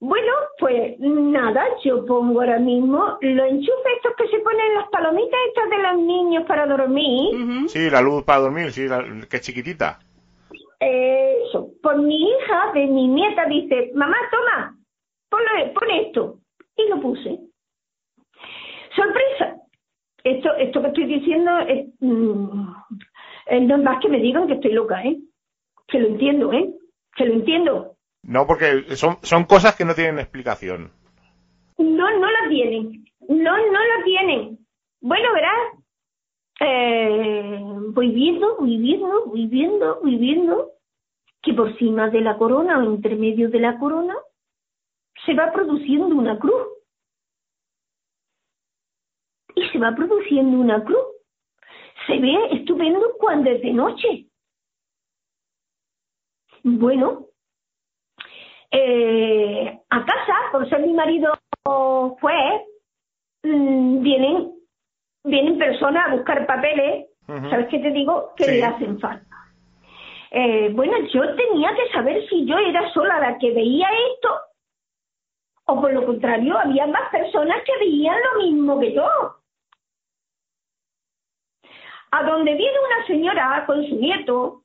[0.00, 5.40] Bueno, pues nada, yo pongo ahora mismo los enchufes estos que se ponen las palomitas
[5.48, 7.68] estas de los niños para dormir.
[7.68, 8.86] Sí, la luz para dormir, sí,
[9.28, 9.98] que es chiquitita.
[10.78, 14.78] Eso, pues mi hija de mi nieta dice, mamá, toma,
[15.28, 16.38] ponlo, pon esto.
[16.76, 17.40] Y lo puse.
[18.94, 19.57] Sorpresa,
[20.24, 22.72] esto, esto que estoy diciendo es, mm,
[23.62, 25.18] no es más que me digan que estoy loca, ¿eh?
[25.86, 26.70] Que lo entiendo, ¿eh?
[27.16, 27.96] Que lo entiendo.
[28.22, 30.90] No, porque son, son cosas que no tienen explicación.
[31.78, 33.04] No, no la tienen.
[33.28, 34.58] No, no la tienen.
[35.00, 35.78] Bueno, verás.
[36.60, 37.60] Eh,
[37.92, 40.72] voy viendo, voy viendo, voy viendo, voy viendo
[41.40, 44.14] que por cima de la corona o entre medio de la corona
[45.24, 46.66] se va produciendo una cruz
[49.58, 51.04] y se va produciendo una cruz.
[52.06, 54.26] Se ve estupendo cuando es de noche.
[56.62, 57.26] Bueno,
[58.70, 61.32] eh, a casa, por ser mi marido
[62.20, 62.62] juez,
[63.42, 64.52] mm, vienen,
[65.24, 68.32] vienen personas a buscar papeles, ¿sabes qué te digo?
[68.36, 69.26] Que le hacen falta.
[70.30, 74.28] Eh, bueno, yo tenía que saber si yo era sola la que veía esto
[75.70, 79.06] o por lo contrario, había más personas que veían lo mismo que yo.
[82.10, 84.62] A donde viene una señora con su nieto,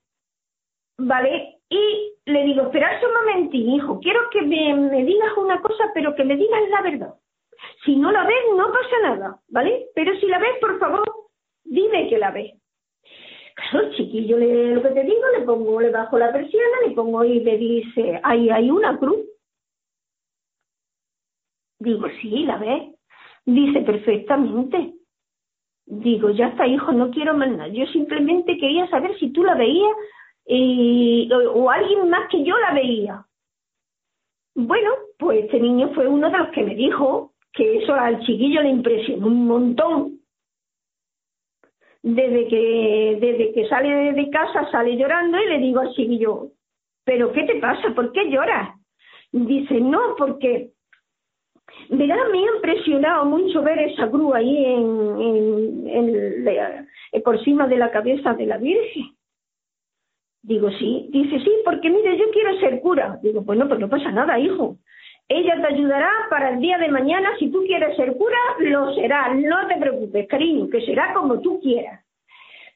[0.98, 1.60] ¿vale?
[1.70, 6.16] Y le digo, esperarse un momentín, hijo, quiero que me, me digas una cosa, pero
[6.16, 7.16] que me digas la verdad.
[7.86, 9.88] Si no la ves, no pasa nada, ¿vale?
[9.96, 11.04] Pero si la ves, por favor,
[11.64, 12.54] dime que la ves.
[13.56, 17.24] Claro, chiquillo, le, lo que te digo, le pongo, le bajo la persiana, le pongo
[17.24, 19.20] y le dice, ahí hay una cruz.
[21.80, 22.96] Digo, sí, la ves.
[23.46, 24.94] Dice, perfectamente.
[25.86, 27.68] Digo, ya está, hijo, no quiero más nada.
[27.68, 29.96] Yo simplemente quería saber si tú la veías
[30.46, 33.26] y, o, o alguien más que yo la veía.
[34.56, 38.62] Bueno, pues este niño fue uno de los que me dijo que eso al chiquillo
[38.62, 40.20] le impresionó un montón.
[42.02, 46.50] Desde que, desde que sale de casa sale llorando y le digo al chiquillo,
[47.06, 47.94] ¿pero qué te pasa?
[47.96, 48.76] ¿Por qué lloras?
[49.32, 50.73] Dice, no, porque
[51.90, 52.18] Me ha
[52.56, 56.86] impresionado mucho ver esa cruz ahí en, en, la-
[57.24, 59.12] por encima de la cabeza de la Virgen.
[60.42, 61.08] Digo, sí.
[61.12, 63.20] Dice, sí, porque mire, yo quiero ser cura.
[63.22, 64.78] Digo, bueno, pues no pasa nada, hijo.
[65.30, 67.30] Ella te ayudará para el día de mañana.
[67.40, 69.34] Si tú quieres ser cura, lo será.
[69.34, 72.03] No te preocupes, cariño, que será como tú quieras.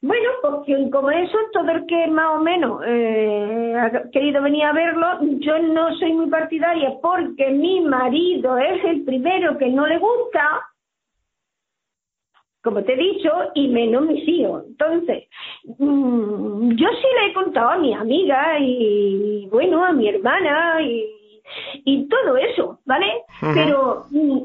[0.00, 4.72] Bueno, porque como eso, todo el que más o menos eh, ha querido venir a
[4.72, 9.98] verlo, yo no soy muy partidaria porque mi marido es el primero que no le
[9.98, 10.68] gusta,
[12.62, 14.64] como te he dicho, y menos mis hijos.
[14.68, 15.24] Entonces,
[15.64, 21.42] mm, yo sí le he contado a mi amiga y, bueno, a mi hermana y,
[21.84, 23.24] y todo eso, ¿vale?
[23.52, 24.44] Pero, mm,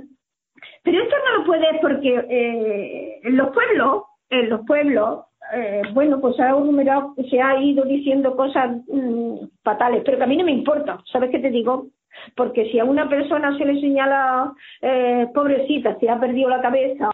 [0.82, 6.20] pero esto no lo puedes porque eh, en los pueblos, en los pueblos, eh, bueno,
[6.22, 10.46] pues ha, enumerado- se ha ido diciendo cosas mm, fatales, pero que a mí no
[10.46, 11.88] me importa, ¿sabes qué te digo?
[12.36, 17.10] Porque si a una persona se le señala, eh, pobrecita, se ha perdido la cabeza,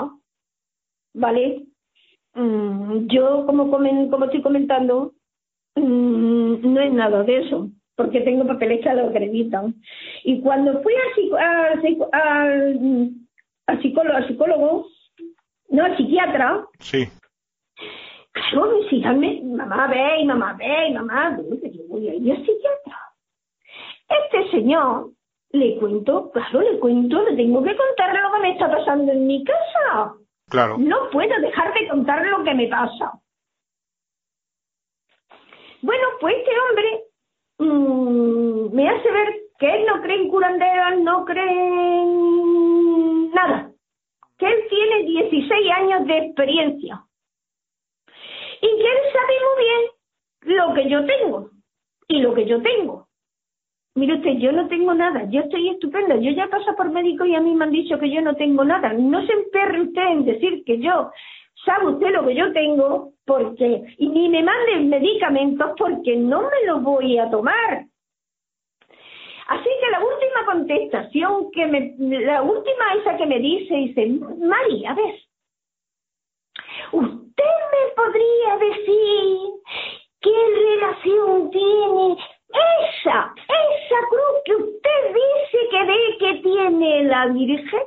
[1.13, 1.63] ¿vale?
[2.35, 5.13] Mm, yo, como, comen- como estoy comentando,
[5.75, 9.75] mm, no es nada de eso, porque tengo papeles que lo acreditan.
[10.23, 13.09] Y cuando fui al, al, al,
[13.67, 14.87] al psicólogo, al psicólogo,
[15.69, 17.07] no, al psiquiatra, Sí.
[18.91, 22.37] Hijas me, mamá ve y mamá ve y mamá pero yo voy a ir al
[22.37, 22.97] psiquiatra.
[24.09, 25.11] Este señor,
[25.51, 29.27] le cuento, claro, le cuento, le tengo que contarle lo que me está pasando en
[29.27, 30.13] mi casa.
[30.49, 30.77] Claro.
[30.79, 33.13] No puedo dejar de contarle lo que me pasa.
[35.81, 37.03] Bueno, pues este hombre
[37.59, 43.71] mm, me hace ver que él no cree en curanderas, no cree en nada.
[44.37, 47.03] Que él tiene 16 años de experiencia.
[48.89, 51.49] Él sabe muy bien lo que yo tengo
[52.07, 53.07] y lo que yo tengo.
[53.95, 57.35] Mire usted, yo no tengo nada, yo estoy estupenda, yo ya paso por médico y
[57.35, 58.93] a mí me han dicho que yo no tengo nada.
[58.93, 61.11] No se emperre usted en decir que yo,
[61.65, 66.67] sabe usted lo que yo tengo, porque, y ni me manden medicamentos porque no me
[66.67, 67.85] los voy a tomar.
[69.47, 74.05] Así que la última contestación que me, la última esa que me dice, dice,
[74.39, 75.28] María, a ver, ¿usted me
[77.99, 79.37] podría decir
[80.21, 80.37] qué
[80.69, 87.83] relación tiene esa, esa cruz que usted dice que ve que tiene la Virgen?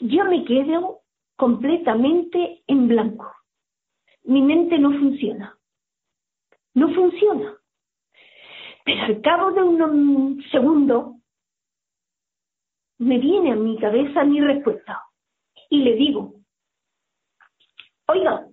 [0.00, 1.02] Yo me quedo
[1.36, 3.30] completamente en blanco.
[4.24, 5.56] Mi mente no funciona.
[6.74, 7.56] No funciona.
[8.84, 11.14] Pero al cabo de unos segundos
[12.98, 15.02] me viene a mi cabeza mi respuesta
[15.70, 16.41] y le digo,
[18.12, 18.46] oiga,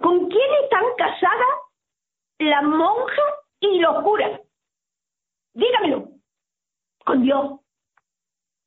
[0.00, 1.56] ¿con quién están casadas
[2.38, 3.22] la monja
[3.60, 4.40] y los curas?
[5.52, 6.08] Dígamelo.
[7.04, 7.60] Con Dios.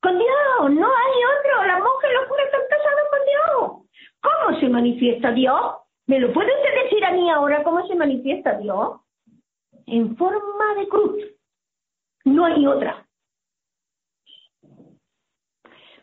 [0.00, 1.64] Con Dios, no hay otro.
[1.64, 3.84] La monja y los curas están casados con Dios.
[4.20, 5.76] ¿Cómo se manifiesta Dios?
[6.06, 9.00] ¿Me lo puede usted decir a mí ahora cómo se manifiesta Dios?
[9.86, 11.24] En forma de cruz.
[12.24, 13.06] No hay otra.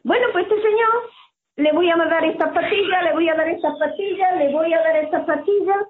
[0.03, 1.09] Bueno, pues este señor
[1.55, 4.81] le voy a dar estas pastillas, le voy a dar estas pastillas, le voy a
[4.81, 5.87] dar estas pastillas.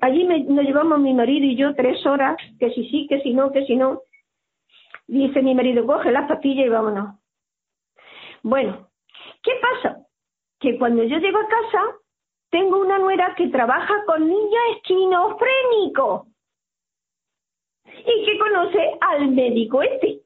[0.00, 3.34] Allí me, nos llevamos mi marido y yo tres horas, que si sí, que si
[3.34, 4.02] no, que si no.
[5.06, 7.16] Dice mi marido, coge las pastillas y vámonos.
[8.42, 8.88] Bueno,
[9.42, 9.98] ¿qué pasa?
[10.60, 11.82] Que cuando yo llego a casa,
[12.50, 16.28] tengo una nuera que trabaja con niños esquizofrénicos
[17.86, 20.20] y que conoce al médico este.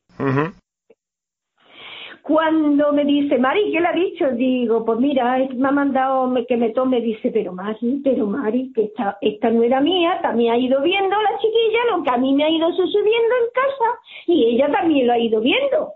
[2.29, 4.31] Cuando me dice, Mari, ¿qué le ha dicho?
[4.33, 7.01] Digo, pues mira, me ha mandado que me tome.
[7.01, 11.17] Dice, pero Mari, pero Mari, que esta, esta no era mía, también ha ido viendo
[11.23, 15.07] la chiquilla lo que a mí me ha ido sucediendo en casa y ella también
[15.07, 15.95] lo ha ido viendo.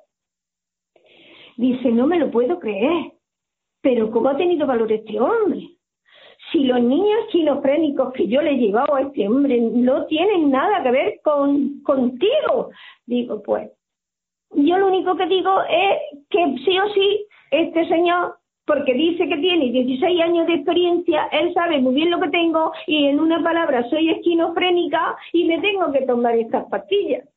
[1.58, 3.12] Dice, no me lo puedo creer,
[3.82, 5.68] pero ¿cómo ha tenido valor este hombre?
[6.50, 10.82] Si los niños esquizofrénicos que yo le he llevado a este hombre no tienen nada
[10.82, 12.70] que ver con contigo,
[13.04, 13.70] digo, pues
[14.54, 18.36] yo lo único que digo es que sí o sí, este señor,
[18.66, 22.72] porque dice que tiene 16 años de experiencia, él sabe muy bien lo que tengo
[22.86, 27.28] y en una palabra soy esquinofrénica y me tengo que tomar estas pastillas.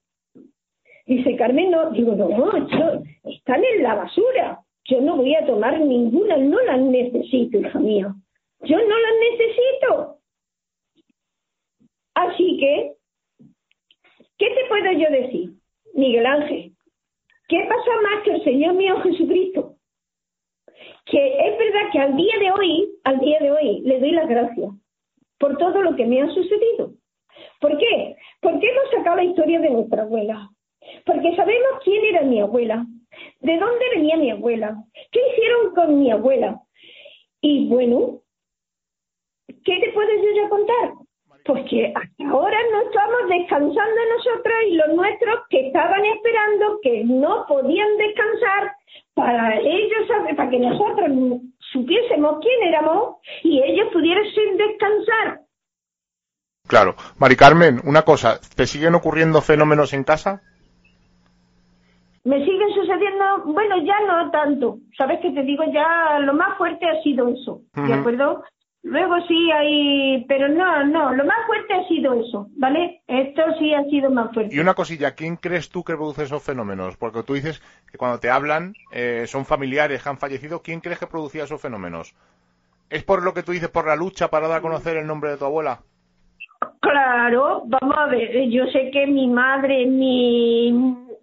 [1.06, 4.62] Dice Carmen, no, digo, no, no, están en la basura.
[4.86, 8.14] Yo no voy a tomar ninguna, no las necesito, hija mía.
[8.62, 10.18] Yo no las necesito.
[12.16, 12.94] Así que,
[14.38, 15.52] ¿qué te puedo yo decir,
[15.94, 16.75] Miguel Ángel?
[17.48, 19.76] ¿Qué pasa más que el Señor mío Jesucristo?
[21.06, 24.28] Que es verdad que al día de hoy, al día de hoy, le doy las
[24.28, 24.72] gracias
[25.40, 26.94] por todo lo que me ha sucedido.
[27.60, 28.16] ¿Por qué?
[28.42, 30.50] Porque hemos sacado la historia de nuestra abuela.
[31.06, 32.86] Porque sabemos quién era mi abuela,
[33.42, 34.76] de dónde venía mi abuela,
[35.12, 36.62] qué hicieron con mi abuela.
[37.42, 38.22] Y bueno,
[39.48, 41.05] ¿qué te puedo yo ya contar?
[41.46, 47.46] Porque hasta ahora no estamos descansando nosotros y los nuestros que estaban esperando que no
[47.48, 48.74] podían descansar
[49.14, 51.10] para ellos, para que nosotros
[51.72, 55.42] supiésemos quién éramos y ellos pudiesen descansar.
[56.68, 56.96] Claro.
[57.20, 60.42] Mari Carmen, una cosa, ¿te siguen ocurriendo fenómenos en casa?
[62.24, 64.80] Me siguen sucediendo, bueno, ya no tanto.
[64.98, 68.44] Sabes que te digo, ya lo más fuerte ha sido eso, ¿de acuerdo?
[68.86, 73.02] Luego sí hay, pero no, no, lo más fuerte ha sido eso, ¿vale?
[73.08, 74.54] Esto sí ha sido más fuerte.
[74.54, 76.96] Y una cosilla, ¿quién crees tú que produce esos fenómenos?
[76.96, 81.00] Porque tú dices que cuando te hablan eh, son familiares que han fallecido, ¿quién crees
[81.00, 82.14] que producía esos fenómenos?
[82.92, 85.32] ¿Es por lo que tú dices, por la lucha para dar a conocer el nombre
[85.32, 85.80] de tu abuela?
[86.80, 90.72] Claro, vamos a ver, yo sé que mi madre, mi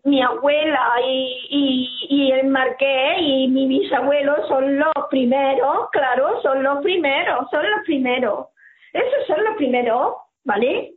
[0.05, 6.83] mi abuela y, y, el marqués y mi bisabuelo son los primeros, claro, son los
[6.83, 8.49] primeros, son los primeros.
[8.93, 10.95] Esos son los primeros, ¿vale?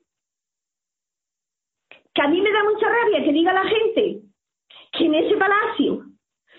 [2.14, 4.22] Que a mí me da mucha rabia que diga la gente
[4.92, 6.06] que en ese palacio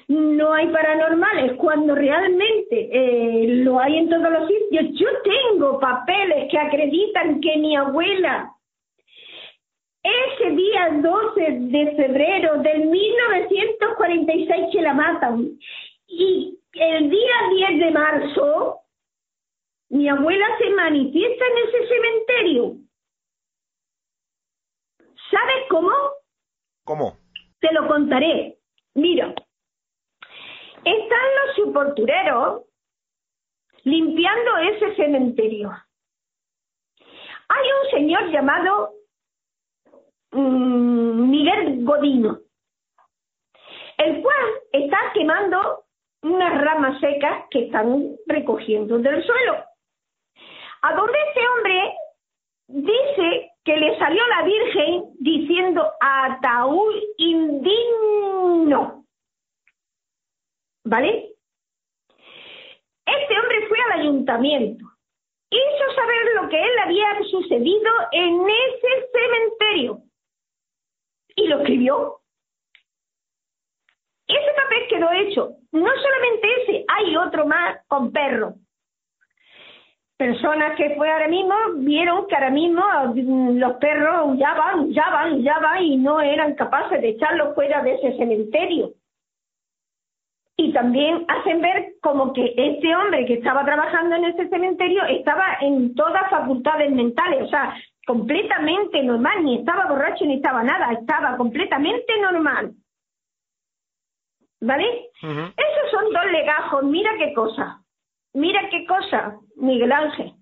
[0.09, 4.85] no hay paranormales cuando realmente eh, lo hay en todos los sitios.
[4.93, 8.56] Yo tengo papeles que acreditan que mi abuela
[10.07, 15.59] ese día 12 de febrero del 1946 que la matan.
[16.07, 18.81] Y el día 10 de marzo,
[19.89, 22.77] mi abuela se manifiesta en ese cementerio.
[25.31, 25.93] ¿Sabes cómo?
[26.85, 27.19] ¿Cómo?
[27.61, 28.59] Te lo contaré.
[28.95, 29.35] Mira,
[30.85, 32.63] están los sepultureros
[33.83, 35.71] limpiando ese cementerio.
[37.49, 38.93] Hay un señor llamado
[40.33, 42.39] Mm, Miguel Godino,
[43.99, 45.85] el cual está quemando
[46.23, 49.65] unas ramas secas que están recogiendo del suelo.
[50.83, 51.95] A donde este hombre
[52.69, 59.05] dice que le salió la Virgen diciendo ataúd indigno.
[60.85, 61.33] ¿Vale?
[63.07, 64.85] Este hombre fue al ayuntamiento,
[65.51, 70.06] hizo saber lo que él había sucedido en ese cementerio
[71.37, 72.21] y lo escribió.
[74.27, 75.51] Ese papel quedó hecho.
[75.71, 78.55] No solamente ese, hay otro más con perro.
[80.17, 82.83] Personas que fue ahora mismo vieron que ahora mismo
[83.15, 87.55] mm, los perros ya van, ya van, ya van y no eran capaces de echarlos
[87.55, 88.95] fuera de ese cementerio.
[90.57, 95.59] Y también hacen ver como que este hombre que estaba trabajando en ese cementerio estaba
[95.61, 97.77] en todas facultades mentales, o sea,
[98.07, 102.73] completamente normal, ni estaba borracho ni estaba nada, estaba completamente normal.
[104.61, 105.11] ¿Vale?
[105.21, 107.83] Esos son dos legajos, mira qué cosa,
[108.33, 110.33] mira qué cosa, Miguel Ángel.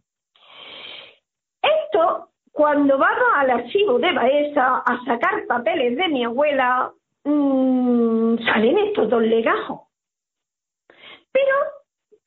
[1.62, 6.92] Esto, cuando vamos al archivo de Baeza a sacar papeles de mi abuela,
[7.24, 9.80] mmm, salen estos dos legajos.
[11.32, 11.54] Pero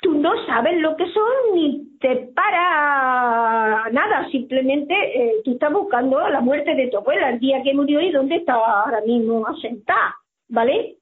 [0.02, 6.28] tú no sabes lo que son ni te para nada, simplemente eh, tú estás buscando
[6.30, 10.16] la muerte de tu abuela, el día que murió y dónde está ahora mismo asentada,
[10.50, 10.98] ¿vale?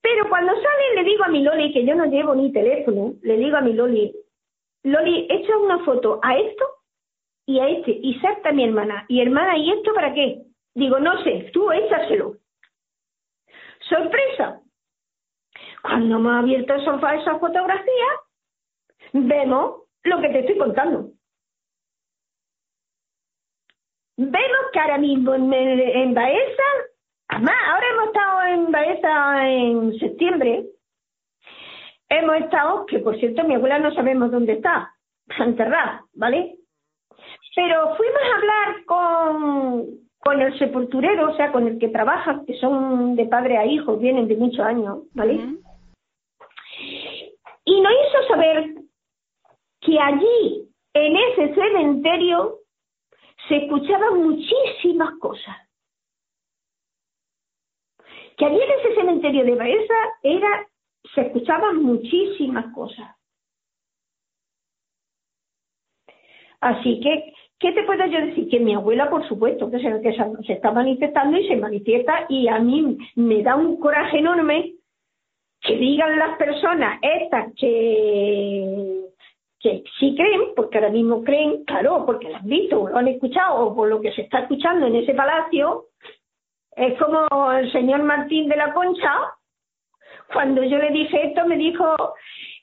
[0.00, 3.36] Pero cuando sale le digo a mi Loli, que yo no llevo ni teléfono, le
[3.36, 4.14] digo a mi Loli,
[4.84, 6.64] Loli, echa una foto a esto
[7.46, 10.42] y a este, y salta a mi hermana, y hermana, ¿y esto para qué?
[10.74, 12.36] Digo, no sé, tú échaselo.
[13.80, 14.60] Sorpresa,
[15.88, 18.16] cuando hemos abierto el sofá esas fotografías,
[19.12, 21.10] vemos lo que te estoy contando.
[24.16, 26.62] Vemos que ahora mismo en, en Baeza,
[27.28, 30.66] además, ahora hemos estado en Baeza en septiembre,
[32.08, 34.92] hemos estado, que por cierto mi abuela no sabemos dónde está,
[35.38, 36.56] enterrada, ¿vale?
[37.54, 39.86] Pero fuimos a hablar con,
[40.18, 43.96] con el sepulturero, o sea, con el que trabaja, que son de padre a hijo,
[43.96, 45.58] vienen de muchos años, ¿vale?
[47.68, 48.74] Y nos hizo saber
[49.80, 52.60] que allí, en ese cementerio,
[53.46, 55.54] se escuchaban muchísimas cosas.
[58.38, 60.66] Que allí en ese cementerio de Baeza era,
[61.14, 63.14] se escuchaban muchísimas cosas.
[66.62, 68.48] Así que, ¿qué te puedo yo decir?
[68.48, 70.16] Que mi abuela, por supuesto, que se, que
[70.46, 74.77] se está manifestando y se manifiesta y a mí me da un coraje enorme
[75.60, 79.04] que digan las personas estas que
[79.60, 83.66] que sí creen, porque ahora mismo creen, claro, porque lo han visto lo han escuchado
[83.66, 85.86] o por lo que se está escuchando en ese palacio,
[86.76, 89.12] es como el señor Martín de la Concha,
[90.32, 91.96] cuando yo le dije esto, me dijo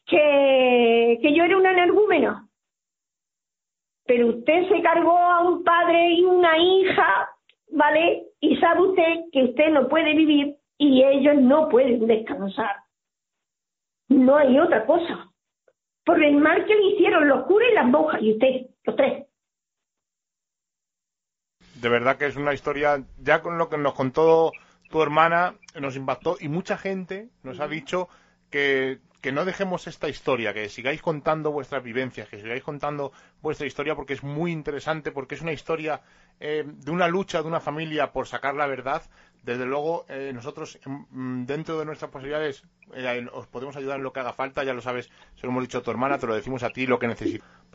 [0.05, 2.47] que, que yo era una energúmena.
[4.05, 7.29] Pero usted se cargó a un padre y una hija,
[7.71, 8.27] ¿vale?
[8.39, 12.84] Y sabe usted que usted no puede vivir y ellos no pueden descansar.
[14.09, 15.31] No hay otra cosa
[16.05, 19.25] por el mal que le hicieron los curas y las monjas, y usted, los tres.
[21.81, 24.51] De verdad que es una historia, ya con lo que nos contó
[24.89, 28.07] tu hermana, nos impactó y mucha gente nos ha dicho
[28.49, 33.11] que, que no dejemos esta historia, que sigáis contando vuestras vivencias, que sigáis contando
[33.41, 36.01] vuestra historia porque es muy interesante, porque es una historia
[36.39, 39.01] eh, de una lucha de una familia por sacar la verdad,
[39.41, 44.13] desde luego, eh, nosotros, mm, dentro de nuestras posibilidades, eh, os podemos ayudar en lo
[44.13, 46.35] que haga falta, ya lo sabes, se lo hemos dicho a tu hermana, te lo
[46.35, 47.07] decimos a ti lo que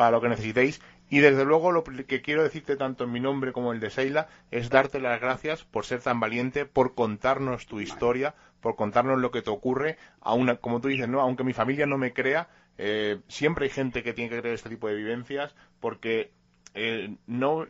[0.00, 0.80] para lo que necesitéis.
[1.10, 4.28] Y desde luego, lo que quiero decirte tanto en mi nombre como el de Seila
[4.50, 9.30] es darte las gracias por ser tan valiente, por contarnos tu historia, por contarnos lo
[9.30, 11.20] que te ocurre, aun, como tú dices, ¿no?
[11.20, 12.48] aunque mi familia no me crea,
[12.78, 16.30] eh, siempre hay gente que tiene que creer este tipo de vivencias, porque
[16.74, 17.66] eh, no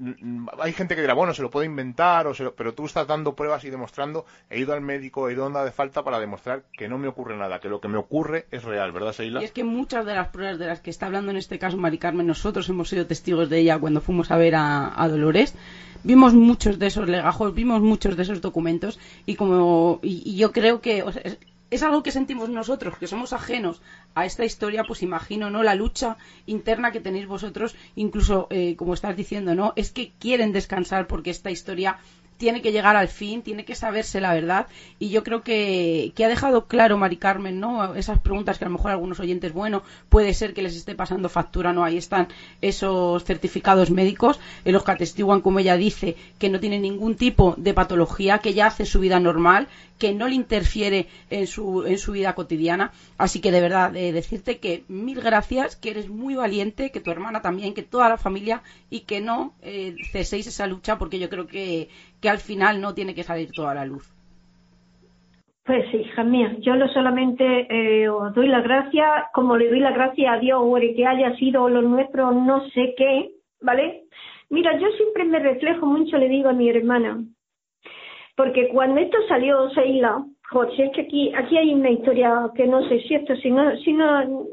[0.59, 3.65] hay gente que dirá bueno se lo puede inventar o pero tú estás dando pruebas
[3.65, 6.99] y demostrando he ido al médico he ido donde de falta para demostrar que no
[6.99, 9.65] me ocurre nada que lo que me ocurre es real verdad Seila y es que
[9.65, 12.69] muchas de las pruebas de las que está hablando en este caso Mari Carmen nosotros
[12.69, 15.55] hemos sido testigos de ella cuando fuimos a ver a, Dolores.
[16.03, 20.81] Vimos muchos de esos legajos vimos muchos de esos documentos y como y, yo creo
[20.81, 21.05] que
[21.71, 23.81] es algo que sentimos nosotros, que somos ajenos
[24.15, 25.63] a esta historia, pues imagino, ¿no?
[25.63, 26.17] La lucha
[26.47, 29.73] interna que tenéis vosotros, incluso, eh, como estás diciendo, ¿no?
[29.77, 31.99] Es que quieren descansar porque esta historia
[32.41, 34.67] tiene que llegar al fin, tiene que saberse la verdad.
[34.99, 37.95] Y yo creo que, que ha dejado claro Mari Carmen, ¿no?
[37.95, 41.29] Esas preguntas que a lo mejor algunos oyentes, bueno, puede ser que les esté pasando
[41.29, 41.85] factura, ¿no?
[41.85, 42.29] Ahí están
[42.63, 47.55] esos certificados médicos en los que atestiguan, como ella dice, que no tiene ningún tipo
[47.59, 49.69] de patología, que ya hace su vida normal,
[49.99, 52.91] que no le interfiere en su, en su vida cotidiana.
[53.19, 57.11] Así que de verdad, eh, decirte que mil gracias, que eres muy valiente, que tu
[57.11, 61.29] hermana también, que toda la familia y que no eh, ceséis esa lucha porque yo
[61.29, 61.91] creo que,
[62.21, 64.15] que al final no tiene que salir toda la luz.
[65.65, 69.95] Pues hija mía, yo no solamente eh, os doy las gracias, como le doy las
[69.95, 70.63] gracias a Dios
[70.97, 74.05] que haya sido lo nuestro, no sé qué, ¿vale?
[74.49, 77.23] Mira, yo siempre me reflejo mucho, le digo a mi hermana,
[78.37, 82.83] porque cuando esto salió, Seila, José, es que aquí, aquí hay una historia que no
[82.89, 84.47] sé si esto, si no, si no,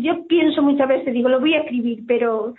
[0.00, 2.54] yo pienso muchas veces, digo, lo voy a escribir, pero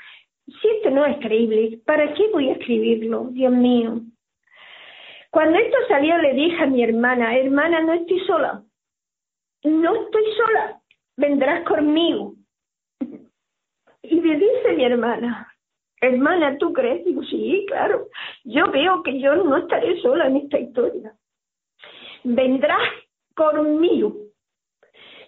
[0.47, 3.27] si esto no es creíble, ¿para qué voy a escribirlo?
[3.31, 4.01] Dios mío.
[5.33, 8.61] Cuando esto salió le dije a mi hermana, hermana, no estoy sola.
[9.63, 10.79] No estoy sola.
[11.17, 12.35] Vendrás conmigo.
[14.03, 15.51] Y me dice mi hermana,
[16.01, 17.03] hermana, ¿tú crees?
[17.03, 18.09] Digo, sí, claro.
[18.43, 21.15] Yo veo que yo no estaré sola en esta historia.
[22.23, 22.87] Vendrás
[23.33, 24.15] conmigo.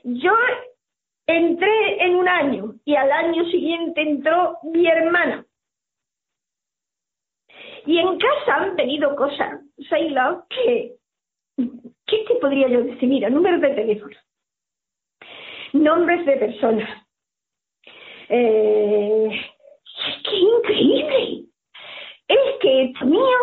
[0.04, 0.34] Yo
[1.26, 5.44] entré en un año y al año siguiente entró mi hermana.
[7.86, 10.96] Y en casa han tenido cosas, Seila, que,
[11.58, 13.08] ¿qué te podría yo decir?
[13.08, 14.16] Mira, números de teléfono,
[15.74, 16.90] nombres de personas.
[18.30, 19.30] Eh,
[20.24, 21.46] ¡Qué increíble!
[22.28, 23.38] Es que esto mío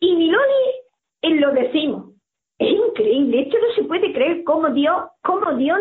[0.00, 0.80] y Miloni
[1.52, 2.14] decimos.
[2.58, 5.78] Es increíble, esto no se puede creer cómo Dios, cómo Dios,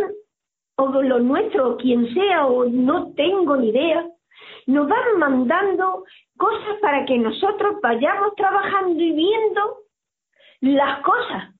[0.77, 4.07] o lo nuestro, o quien sea, o no tengo ni idea,
[4.69, 6.05] nos van mandando
[6.37, 9.79] cosas para que nosotros vayamos trabajando y viendo
[10.61, 11.55] las cosas.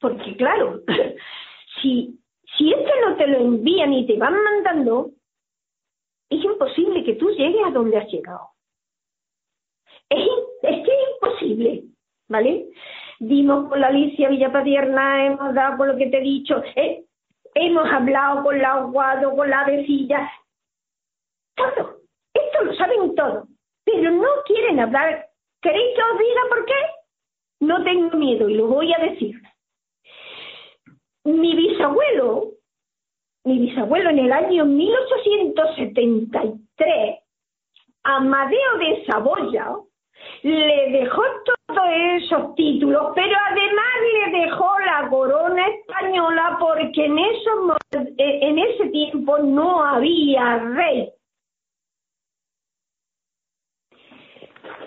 [0.00, 0.80] Porque claro,
[1.82, 2.18] si,
[2.56, 5.10] si esto no te lo envían y te van mandando,
[6.30, 8.48] es imposible que tú llegues a donde has llegado.
[10.08, 10.26] Es,
[10.62, 11.84] es que es imposible,
[12.28, 12.70] ¿vale?
[13.20, 17.04] Dimos con la Alicia Villapadierna, hemos dado con lo que te he dicho, eh,
[17.54, 20.30] hemos hablado con la Aguado, con la Vecilla,
[21.54, 22.03] todo.
[22.54, 23.48] Esto lo saben todo,
[23.84, 25.26] pero no quieren hablar.
[25.60, 26.74] ¿Queréis que os diga por qué?
[27.60, 29.34] No tengo miedo y lo voy a decir.
[31.24, 32.52] Mi bisabuelo,
[33.44, 37.18] mi bisabuelo en el año 1873,
[38.04, 39.72] Amadeo de Saboya,
[40.42, 41.22] le dejó
[41.66, 41.84] todos
[42.22, 47.76] esos títulos, pero además le dejó la corona española porque en, esos,
[48.16, 51.10] en ese tiempo no había rey.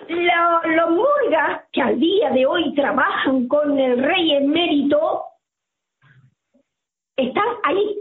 [0.08, 5.24] Los murgas que al día de hoy trabajan con el rey emérito
[7.16, 7.98] están ahí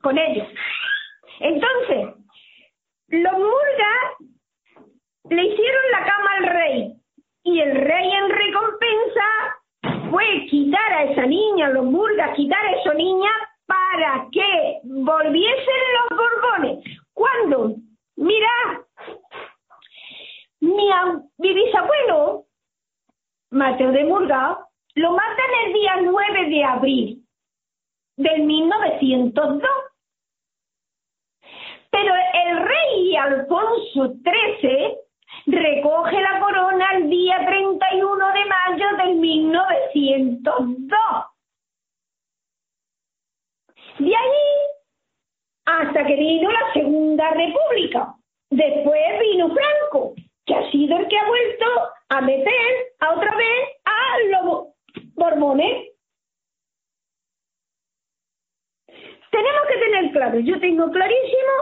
[0.00, 0.48] con ellos.
[1.40, 2.14] Entonces,
[3.08, 4.32] los murgas
[5.28, 6.94] le hicieron la cama al rey
[7.44, 12.94] y el rey en recompensa fue quitar a esa niña, los murgas, quitar a esa
[12.94, 13.30] niña
[13.66, 16.84] para que volviesen los borbones.
[17.12, 17.76] ¿Cuándo?
[21.38, 22.46] Mi, bisabuelo,
[23.50, 24.58] Mateo de Murga,
[24.94, 27.26] lo matan el día 9 de abril
[28.16, 29.70] del 1902.
[31.90, 34.96] Pero el rey Alfonso XIII
[35.46, 40.98] recoge la corona el día 31 de mayo del 1902.
[43.98, 44.70] De ahí
[45.66, 48.14] hasta que vino la Segunda República.
[48.50, 50.14] Después vino Franco
[50.50, 51.66] que ha sido el que ha vuelto
[52.08, 54.66] a meter a otra vez a los
[55.14, 55.92] borbones.
[59.30, 61.52] Tenemos que tener claro, yo tengo clarísimo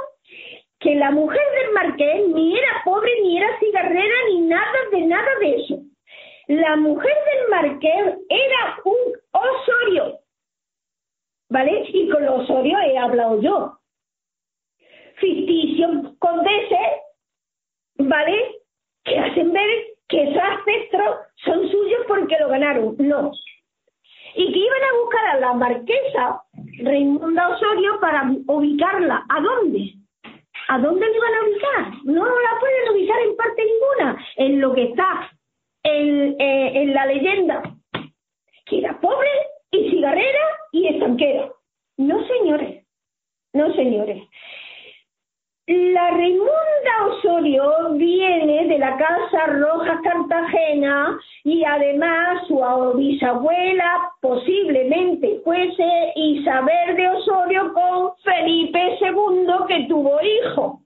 [0.81, 5.39] que la mujer del marqués ni era pobre, ni era cigarrera, ni nada de nada
[5.41, 5.83] de eso.
[6.47, 10.21] La mujer del marqués era un osorio.
[11.51, 11.85] ¿Vale?
[11.89, 13.79] Y con los osorios he hablado yo.
[15.17, 17.03] Ficticio condese,
[17.99, 18.58] ¿vale?
[19.09, 19.71] Que hacen ver
[20.09, 22.95] que esos ancestros son suyos porque lo ganaron.
[22.99, 23.33] No.
[24.35, 26.43] Y que iban a buscar a la marquesa
[26.83, 29.25] Raimunda Osorio para ubicarla.
[29.29, 29.95] ¿A dónde?
[30.69, 32.05] ¿A dónde la iban a ubicar?
[32.05, 34.27] No la pueden ubicar en parte ninguna.
[34.37, 35.31] En lo que está
[35.83, 37.63] en, eh, en la leyenda.
[38.67, 39.31] Que era pobre
[39.71, 41.51] y cigarrera y estanquera.
[41.97, 42.85] No, señores.
[43.55, 44.23] No, señores.
[45.69, 52.59] La Raimunda Osorio viene de la Casa Roja Cartagena y además su
[52.97, 60.85] bisabuela posiblemente fuese Isabel de Osorio con Felipe II que tuvo hijo,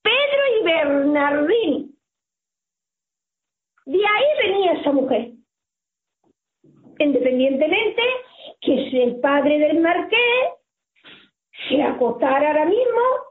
[0.00, 1.96] Pedro y Bernardín.
[3.84, 5.32] De ahí venía esa mujer.
[6.98, 8.02] Independientemente
[8.62, 10.54] que si el padre del marqués
[11.68, 13.25] se acostara ahora mismo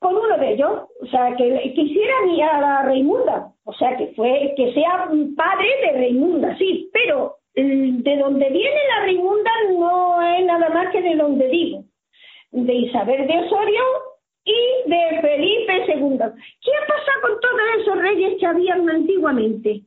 [0.00, 4.08] con uno de ellos, o sea, que quisiera ni a la Reimunda, o sea, que
[4.16, 10.22] fue que sea padre de Reimunda, sí, pero mm, de donde viene la Reimunda no
[10.22, 11.84] es nada más que de donde digo,
[12.50, 13.82] de Isabel de Osorio
[14.42, 16.18] y de Felipe II.
[16.18, 19.82] ¿Qué ha pasado con todos esos reyes que habían antiguamente?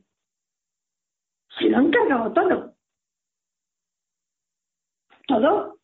[1.58, 2.74] Se lo han cargado todo.
[5.26, 5.78] Todo.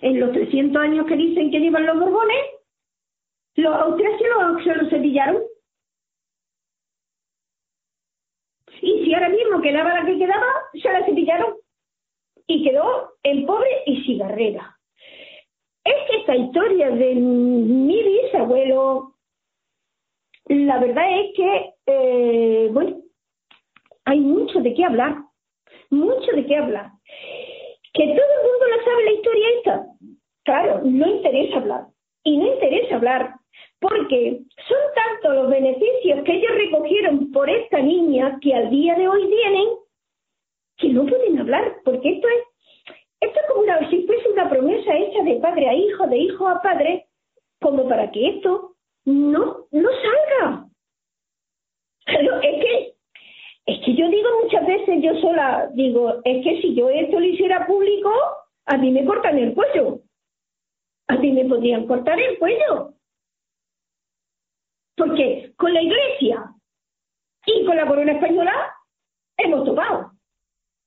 [0.00, 2.55] En los 300 años que dicen que llevan los Borbones,
[3.56, 5.42] los austriacos se lo cepillaron.
[8.82, 11.54] Y si ahora mismo quedaba la que quedaba, se la cepillaron.
[12.46, 14.76] Y quedó el pobre y cigarrera.
[15.84, 19.14] Es que esta historia de mi bisabuelo,
[20.46, 23.02] la verdad es que, eh, bueno,
[24.04, 25.16] hay mucho de qué hablar.
[25.90, 26.90] Mucho de qué hablar.
[27.92, 29.86] Que todo el mundo la sabe la historia esta.
[30.44, 31.86] Claro, no interesa hablar.
[32.22, 33.34] Y no interesa hablar
[33.80, 39.08] porque son tantos los beneficios que ellos recogieron por esta niña que al día de
[39.08, 39.68] hoy tienen
[40.78, 44.94] que no pueden hablar, porque esto es, esto es como una, si fuese una promesa
[44.94, 47.06] hecha de padre a hijo, de hijo a padre,
[47.60, 48.74] como para que esto
[49.04, 50.66] no, no salga.
[52.06, 52.94] Pero es que,
[53.66, 57.26] es que yo digo muchas veces, yo sola digo, es que si yo esto lo
[57.26, 58.12] hiciera público,
[58.66, 60.00] a mí me cortan el cuello.
[61.08, 62.95] A mí me podrían cortar el cuello.
[64.96, 66.44] Porque con la Iglesia
[67.46, 68.74] y con la corona española
[69.36, 70.12] hemos topado.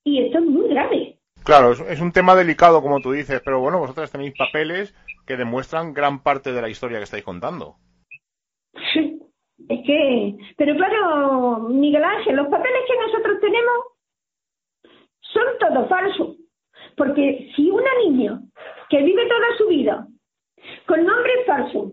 [0.04, 1.18] Y esto es muy grave.
[1.44, 4.94] Claro, es, un tema delicado, como tú dices, pero bueno, vosotras tenéis papeles
[5.26, 7.76] que demuestran gran parte de la historia que estáis contando.
[8.92, 9.20] Sí,
[9.68, 13.76] es que, pero claro, Miguel Ángel, los papeles que nosotros tenemos
[15.20, 16.36] son todos falsos.
[16.96, 18.40] Porque si una niña
[18.88, 20.06] que vive toda su vida
[20.86, 21.92] con nombre falso,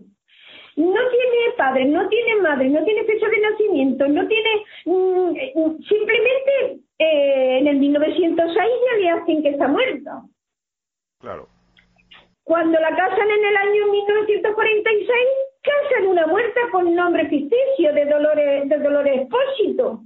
[0.78, 4.64] no tiene padre, no tiene madre, no tiene fecha de nacimiento, no tiene.
[4.84, 5.52] Mm, eh,
[5.88, 10.22] simplemente eh, en el 1906 ya le hacen que está muerta.
[11.20, 11.48] Claro.
[12.44, 15.16] Cuando la casan en el año 1946,
[15.62, 20.02] casan una muerta con nombre ficticio de Dolores, de Dolores Expósito.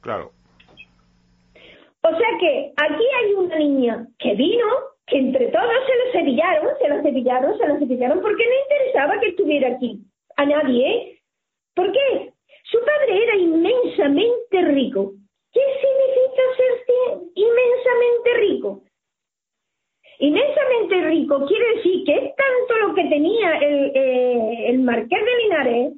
[0.00, 0.30] Claro.
[2.02, 4.64] O sea que aquí hay una niña que vino,
[5.08, 9.28] entre todos se lo sevillaron, se lo sevillaron, se lo sevillaron, porque no interesaba que
[9.28, 10.00] estuviera aquí.
[10.36, 11.20] A nadie.
[11.74, 12.32] ¿Por qué?
[12.64, 15.12] Su padre era inmensamente rico.
[15.52, 16.76] ¿Qué significa ser
[17.34, 18.82] inmensamente rico?
[20.18, 25.42] Inmensamente rico quiere decir que es tanto lo que tenía el, eh, el marqués de
[25.42, 25.92] Linares,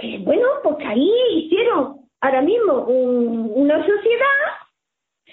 [0.00, 4.63] que, bueno, pues ahí hicieron ahora mismo una sociedad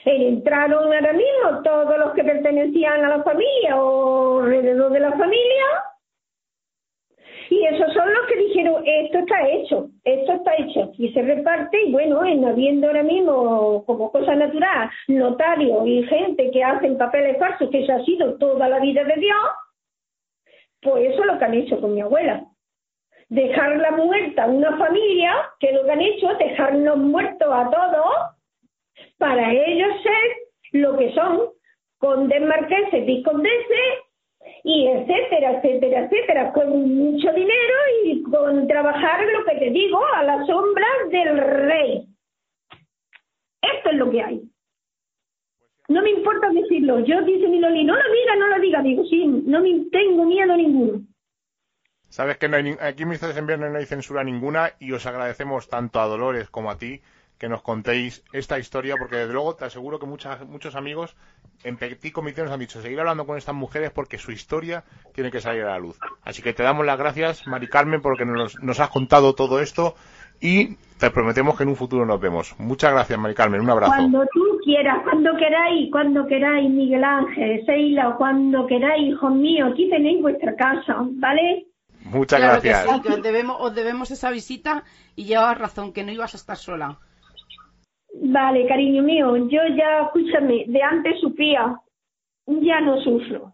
[0.05, 5.65] entraron ahora mismo todos los que pertenecían a la familia o alrededor de la familia.
[7.49, 11.83] Y esos son los que dijeron esto está hecho, esto está hecho y se reparte
[11.85, 17.37] y bueno, en habiendo ahora mismo como cosa natural notarios y gente que hacen papeles
[17.37, 19.37] falsos, que eso ha sido toda la vida de Dios,
[20.81, 22.45] pues eso es lo que han hecho con mi abuela.
[23.27, 28.40] Dejarla muerta a una familia, que lo que han hecho, dejarnos muertos a todos
[29.17, 31.49] para ellos ser lo que son
[31.97, 33.99] condes marqueses, viscondeses
[34.63, 37.75] y etcétera, etcétera, etcétera, con mucho dinero
[38.05, 42.07] y con trabajar lo que te digo a la sombra del rey.
[43.61, 44.41] Esto es lo que hay.
[45.89, 46.99] No me importa decirlo.
[46.99, 48.81] Yo dice mi Loli, no lo diga, no lo diga.
[48.81, 51.01] Digo, sí, no me tengo miedo ninguno.
[52.07, 55.69] Sabes que no hay, aquí en Ministerios en no hay censura ninguna y os agradecemos
[55.69, 57.01] tanto a Dolores como a ti
[57.41, 61.15] que nos contéis esta historia, porque desde luego te aseguro que muchas, muchos amigos
[61.63, 64.83] en Petit Comité nos han dicho seguir hablando con estas mujeres porque su historia
[65.15, 65.97] tiene que salir a la luz.
[66.23, 69.95] Así que te damos las gracias, Mari Carmen, porque nos, nos has contado todo esto
[70.39, 72.53] y te prometemos que en un futuro nos vemos.
[72.59, 73.61] Muchas gracias, Mari Carmen.
[73.61, 73.91] Un abrazo.
[73.95, 79.89] Cuando tú quieras, cuando queráis, cuando queráis, Miguel Ángel, Seila, cuando queráis, hijos míos, aquí
[79.89, 81.65] tenéis vuestra casa, ¿vale?
[82.03, 82.85] Muchas gracias.
[82.87, 84.83] os, debemos, os debemos esa visita
[85.15, 86.99] y llevas razón, que no ibas a estar sola.
[88.13, 91.79] Vale, cariño mío, yo ya, escúchame, de antes sufría,
[92.45, 93.53] ya no sufro.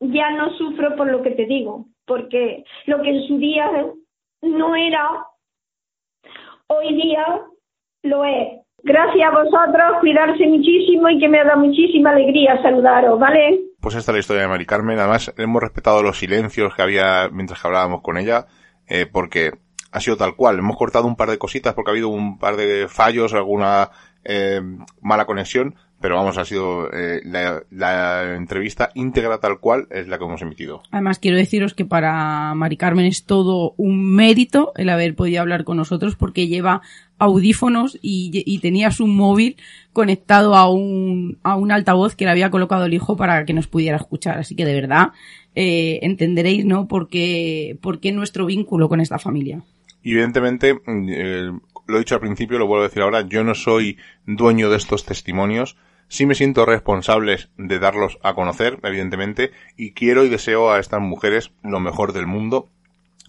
[0.00, 3.70] Ya no sufro por lo que te digo, porque lo que en su día
[4.42, 5.26] no era,
[6.68, 7.42] hoy día
[8.02, 8.60] lo es.
[8.82, 13.60] Gracias a vosotros, cuidarse muchísimo y que me da muchísima alegría saludaros, ¿vale?
[13.80, 14.98] Pues esta es la historia de Mari Carmen.
[14.98, 18.46] Además, hemos respetado los silencios que había mientras que hablábamos con ella,
[18.86, 19.52] eh, porque
[19.94, 20.58] ha sido tal cual.
[20.58, 23.90] Hemos cortado un par de cositas porque ha habido un par de fallos, alguna
[24.24, 24.60] eh,
[25.00, 27.22] mala conexión, pero vamos, ha sido eh,
[27.70, 30.82] la, entrevista íntegra tal cual es la que hemos emitido.
[30.90, 35.62] Además, quiero deciros que para Mari Carmen es todo un mérito el haber podido hablar
[35.62, 36.82] con nosotros porque lleva
[37.18, 39.56] audífonos y, tenía su móvil
[39.92, 43.68] conectado a un, a un altavoz que le había colocado el hijo para que nos
[43.68, 44.38] pudiera escuchar.
[44.38, 45.12] Así que de verdad
[45.54, 46.88] eh, entenderéis, ¿no?
[46.88, 49.62] Por qué, por qué nuestro vínculo con esta familia.
[50.04, 51.52] Y evidentemente, mm, eh,
[51.86, 54.76] lo he dicho al principio, lo vuelvo a decir ahora, yo no soy dueño de
[54.76, 55.78] estos testimonios,
[56.08, 61.00] sí me siento responsable de darlos a conocer, evidentemente, y quiero y deseo a estas
[61.00, 62.68] mujeres lo mejor del mundo.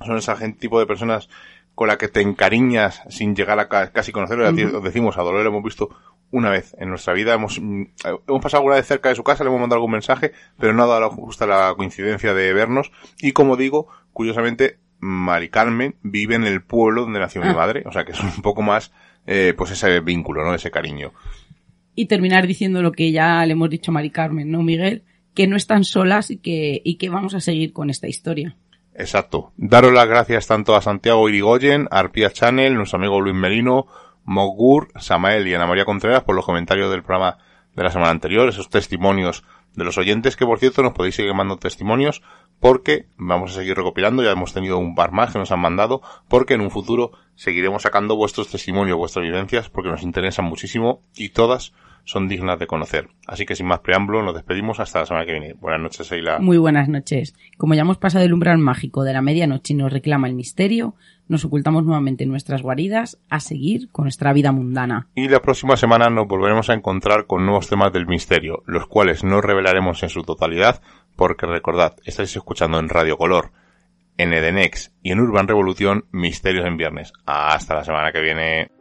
[0.05, 1.30] Son esa gente, tipo de personas
[1.76, 4.51] con la que te encariñas sin llegar a casi conocerlo.
[4.82, 5.89] Decimos, a Dolores lo hemos visto
[6.32, 7.34] una vez en nuestra vida.
[7.34, 7.84] Hemos, mm,
[8.28, 10.84] hemos pasado alguna vez cerca de su casa, le hemos mandado algún mensaje, pero no
[10.84, 12.91] ha dado justa la coincidencia de vernos.
[13.19, 17.53] Y como digo, curiosamente, Mari Carmen vive en el pueblo donde nació mi ah.
[17.53, 18.91] madre, o sea que es un poco más,
[19.27, 20.53] eh, pues ese vínculo, ¿no?
[20.53, 21.13] Ese cariño.
[21.93, 25.03] Y terminar diciendo lo que ya le hemos dicho a Mari Carmen, ¿no, Miguel?
[25.33, 28.57] Que no están solas y que, y que vamos a seguir con esta historia.
[28.95, 29.51] Exacto.
[29.57, 33.87] Daros las gracias tanto a Santiago Irigoyen, a Arpia Channel, nuestro amigo Luis Merino,
[34.23, 37.37] Mogur, Samael y Ana María Contreras por los comentarios del programa
[37.75, 39.43] de la semana anterior, esos testimonios
[39.75, 42.21] de los oyentes, que por cierto nos podéis seguir mandando testimonios
[42.59, 46.01] porque vamos a seguir recopilando, ya hemos tenido un par más que nos han mandado,
[46.27, 51.29] porque en un futuro seguiremos sacando vuestros testimonios, vuestras vivencias, porque nos interesan muchísimo y
[51.29, 51.73] todas
[52.05, 53.09] son dignas de conocer.
[53.27, 55.53] Así que sin más preámbulo, nos despedimos hasta la semana que viene.
[55.53, 56.39] Buenas noches, Eila.
[56.39, 57.35] Muy buenas noches.
[57.57, 60.95] Como ya hemos pasado el umbral mágico de la medianoche y nos reclama el misterio,
[61.27, 65.07] nos ocultamos nuevamente en nuestras guaridas a seguir con nuestra vida mundana.
[65.15, 69.23] Y la próxima semana nos volveremos a encontrar con nuevos temas del misterio, los cuales
[69.23, 70.81] no revelaremos en su totalidad,
[71.16, 73.51] porque recordad, estáis escuchando en Radio Color,
[74.18, 77.13] en Edenex y en Urban Revolución Misterios en Viernes.
[77.26, 78.72] Hasta la semana que viene.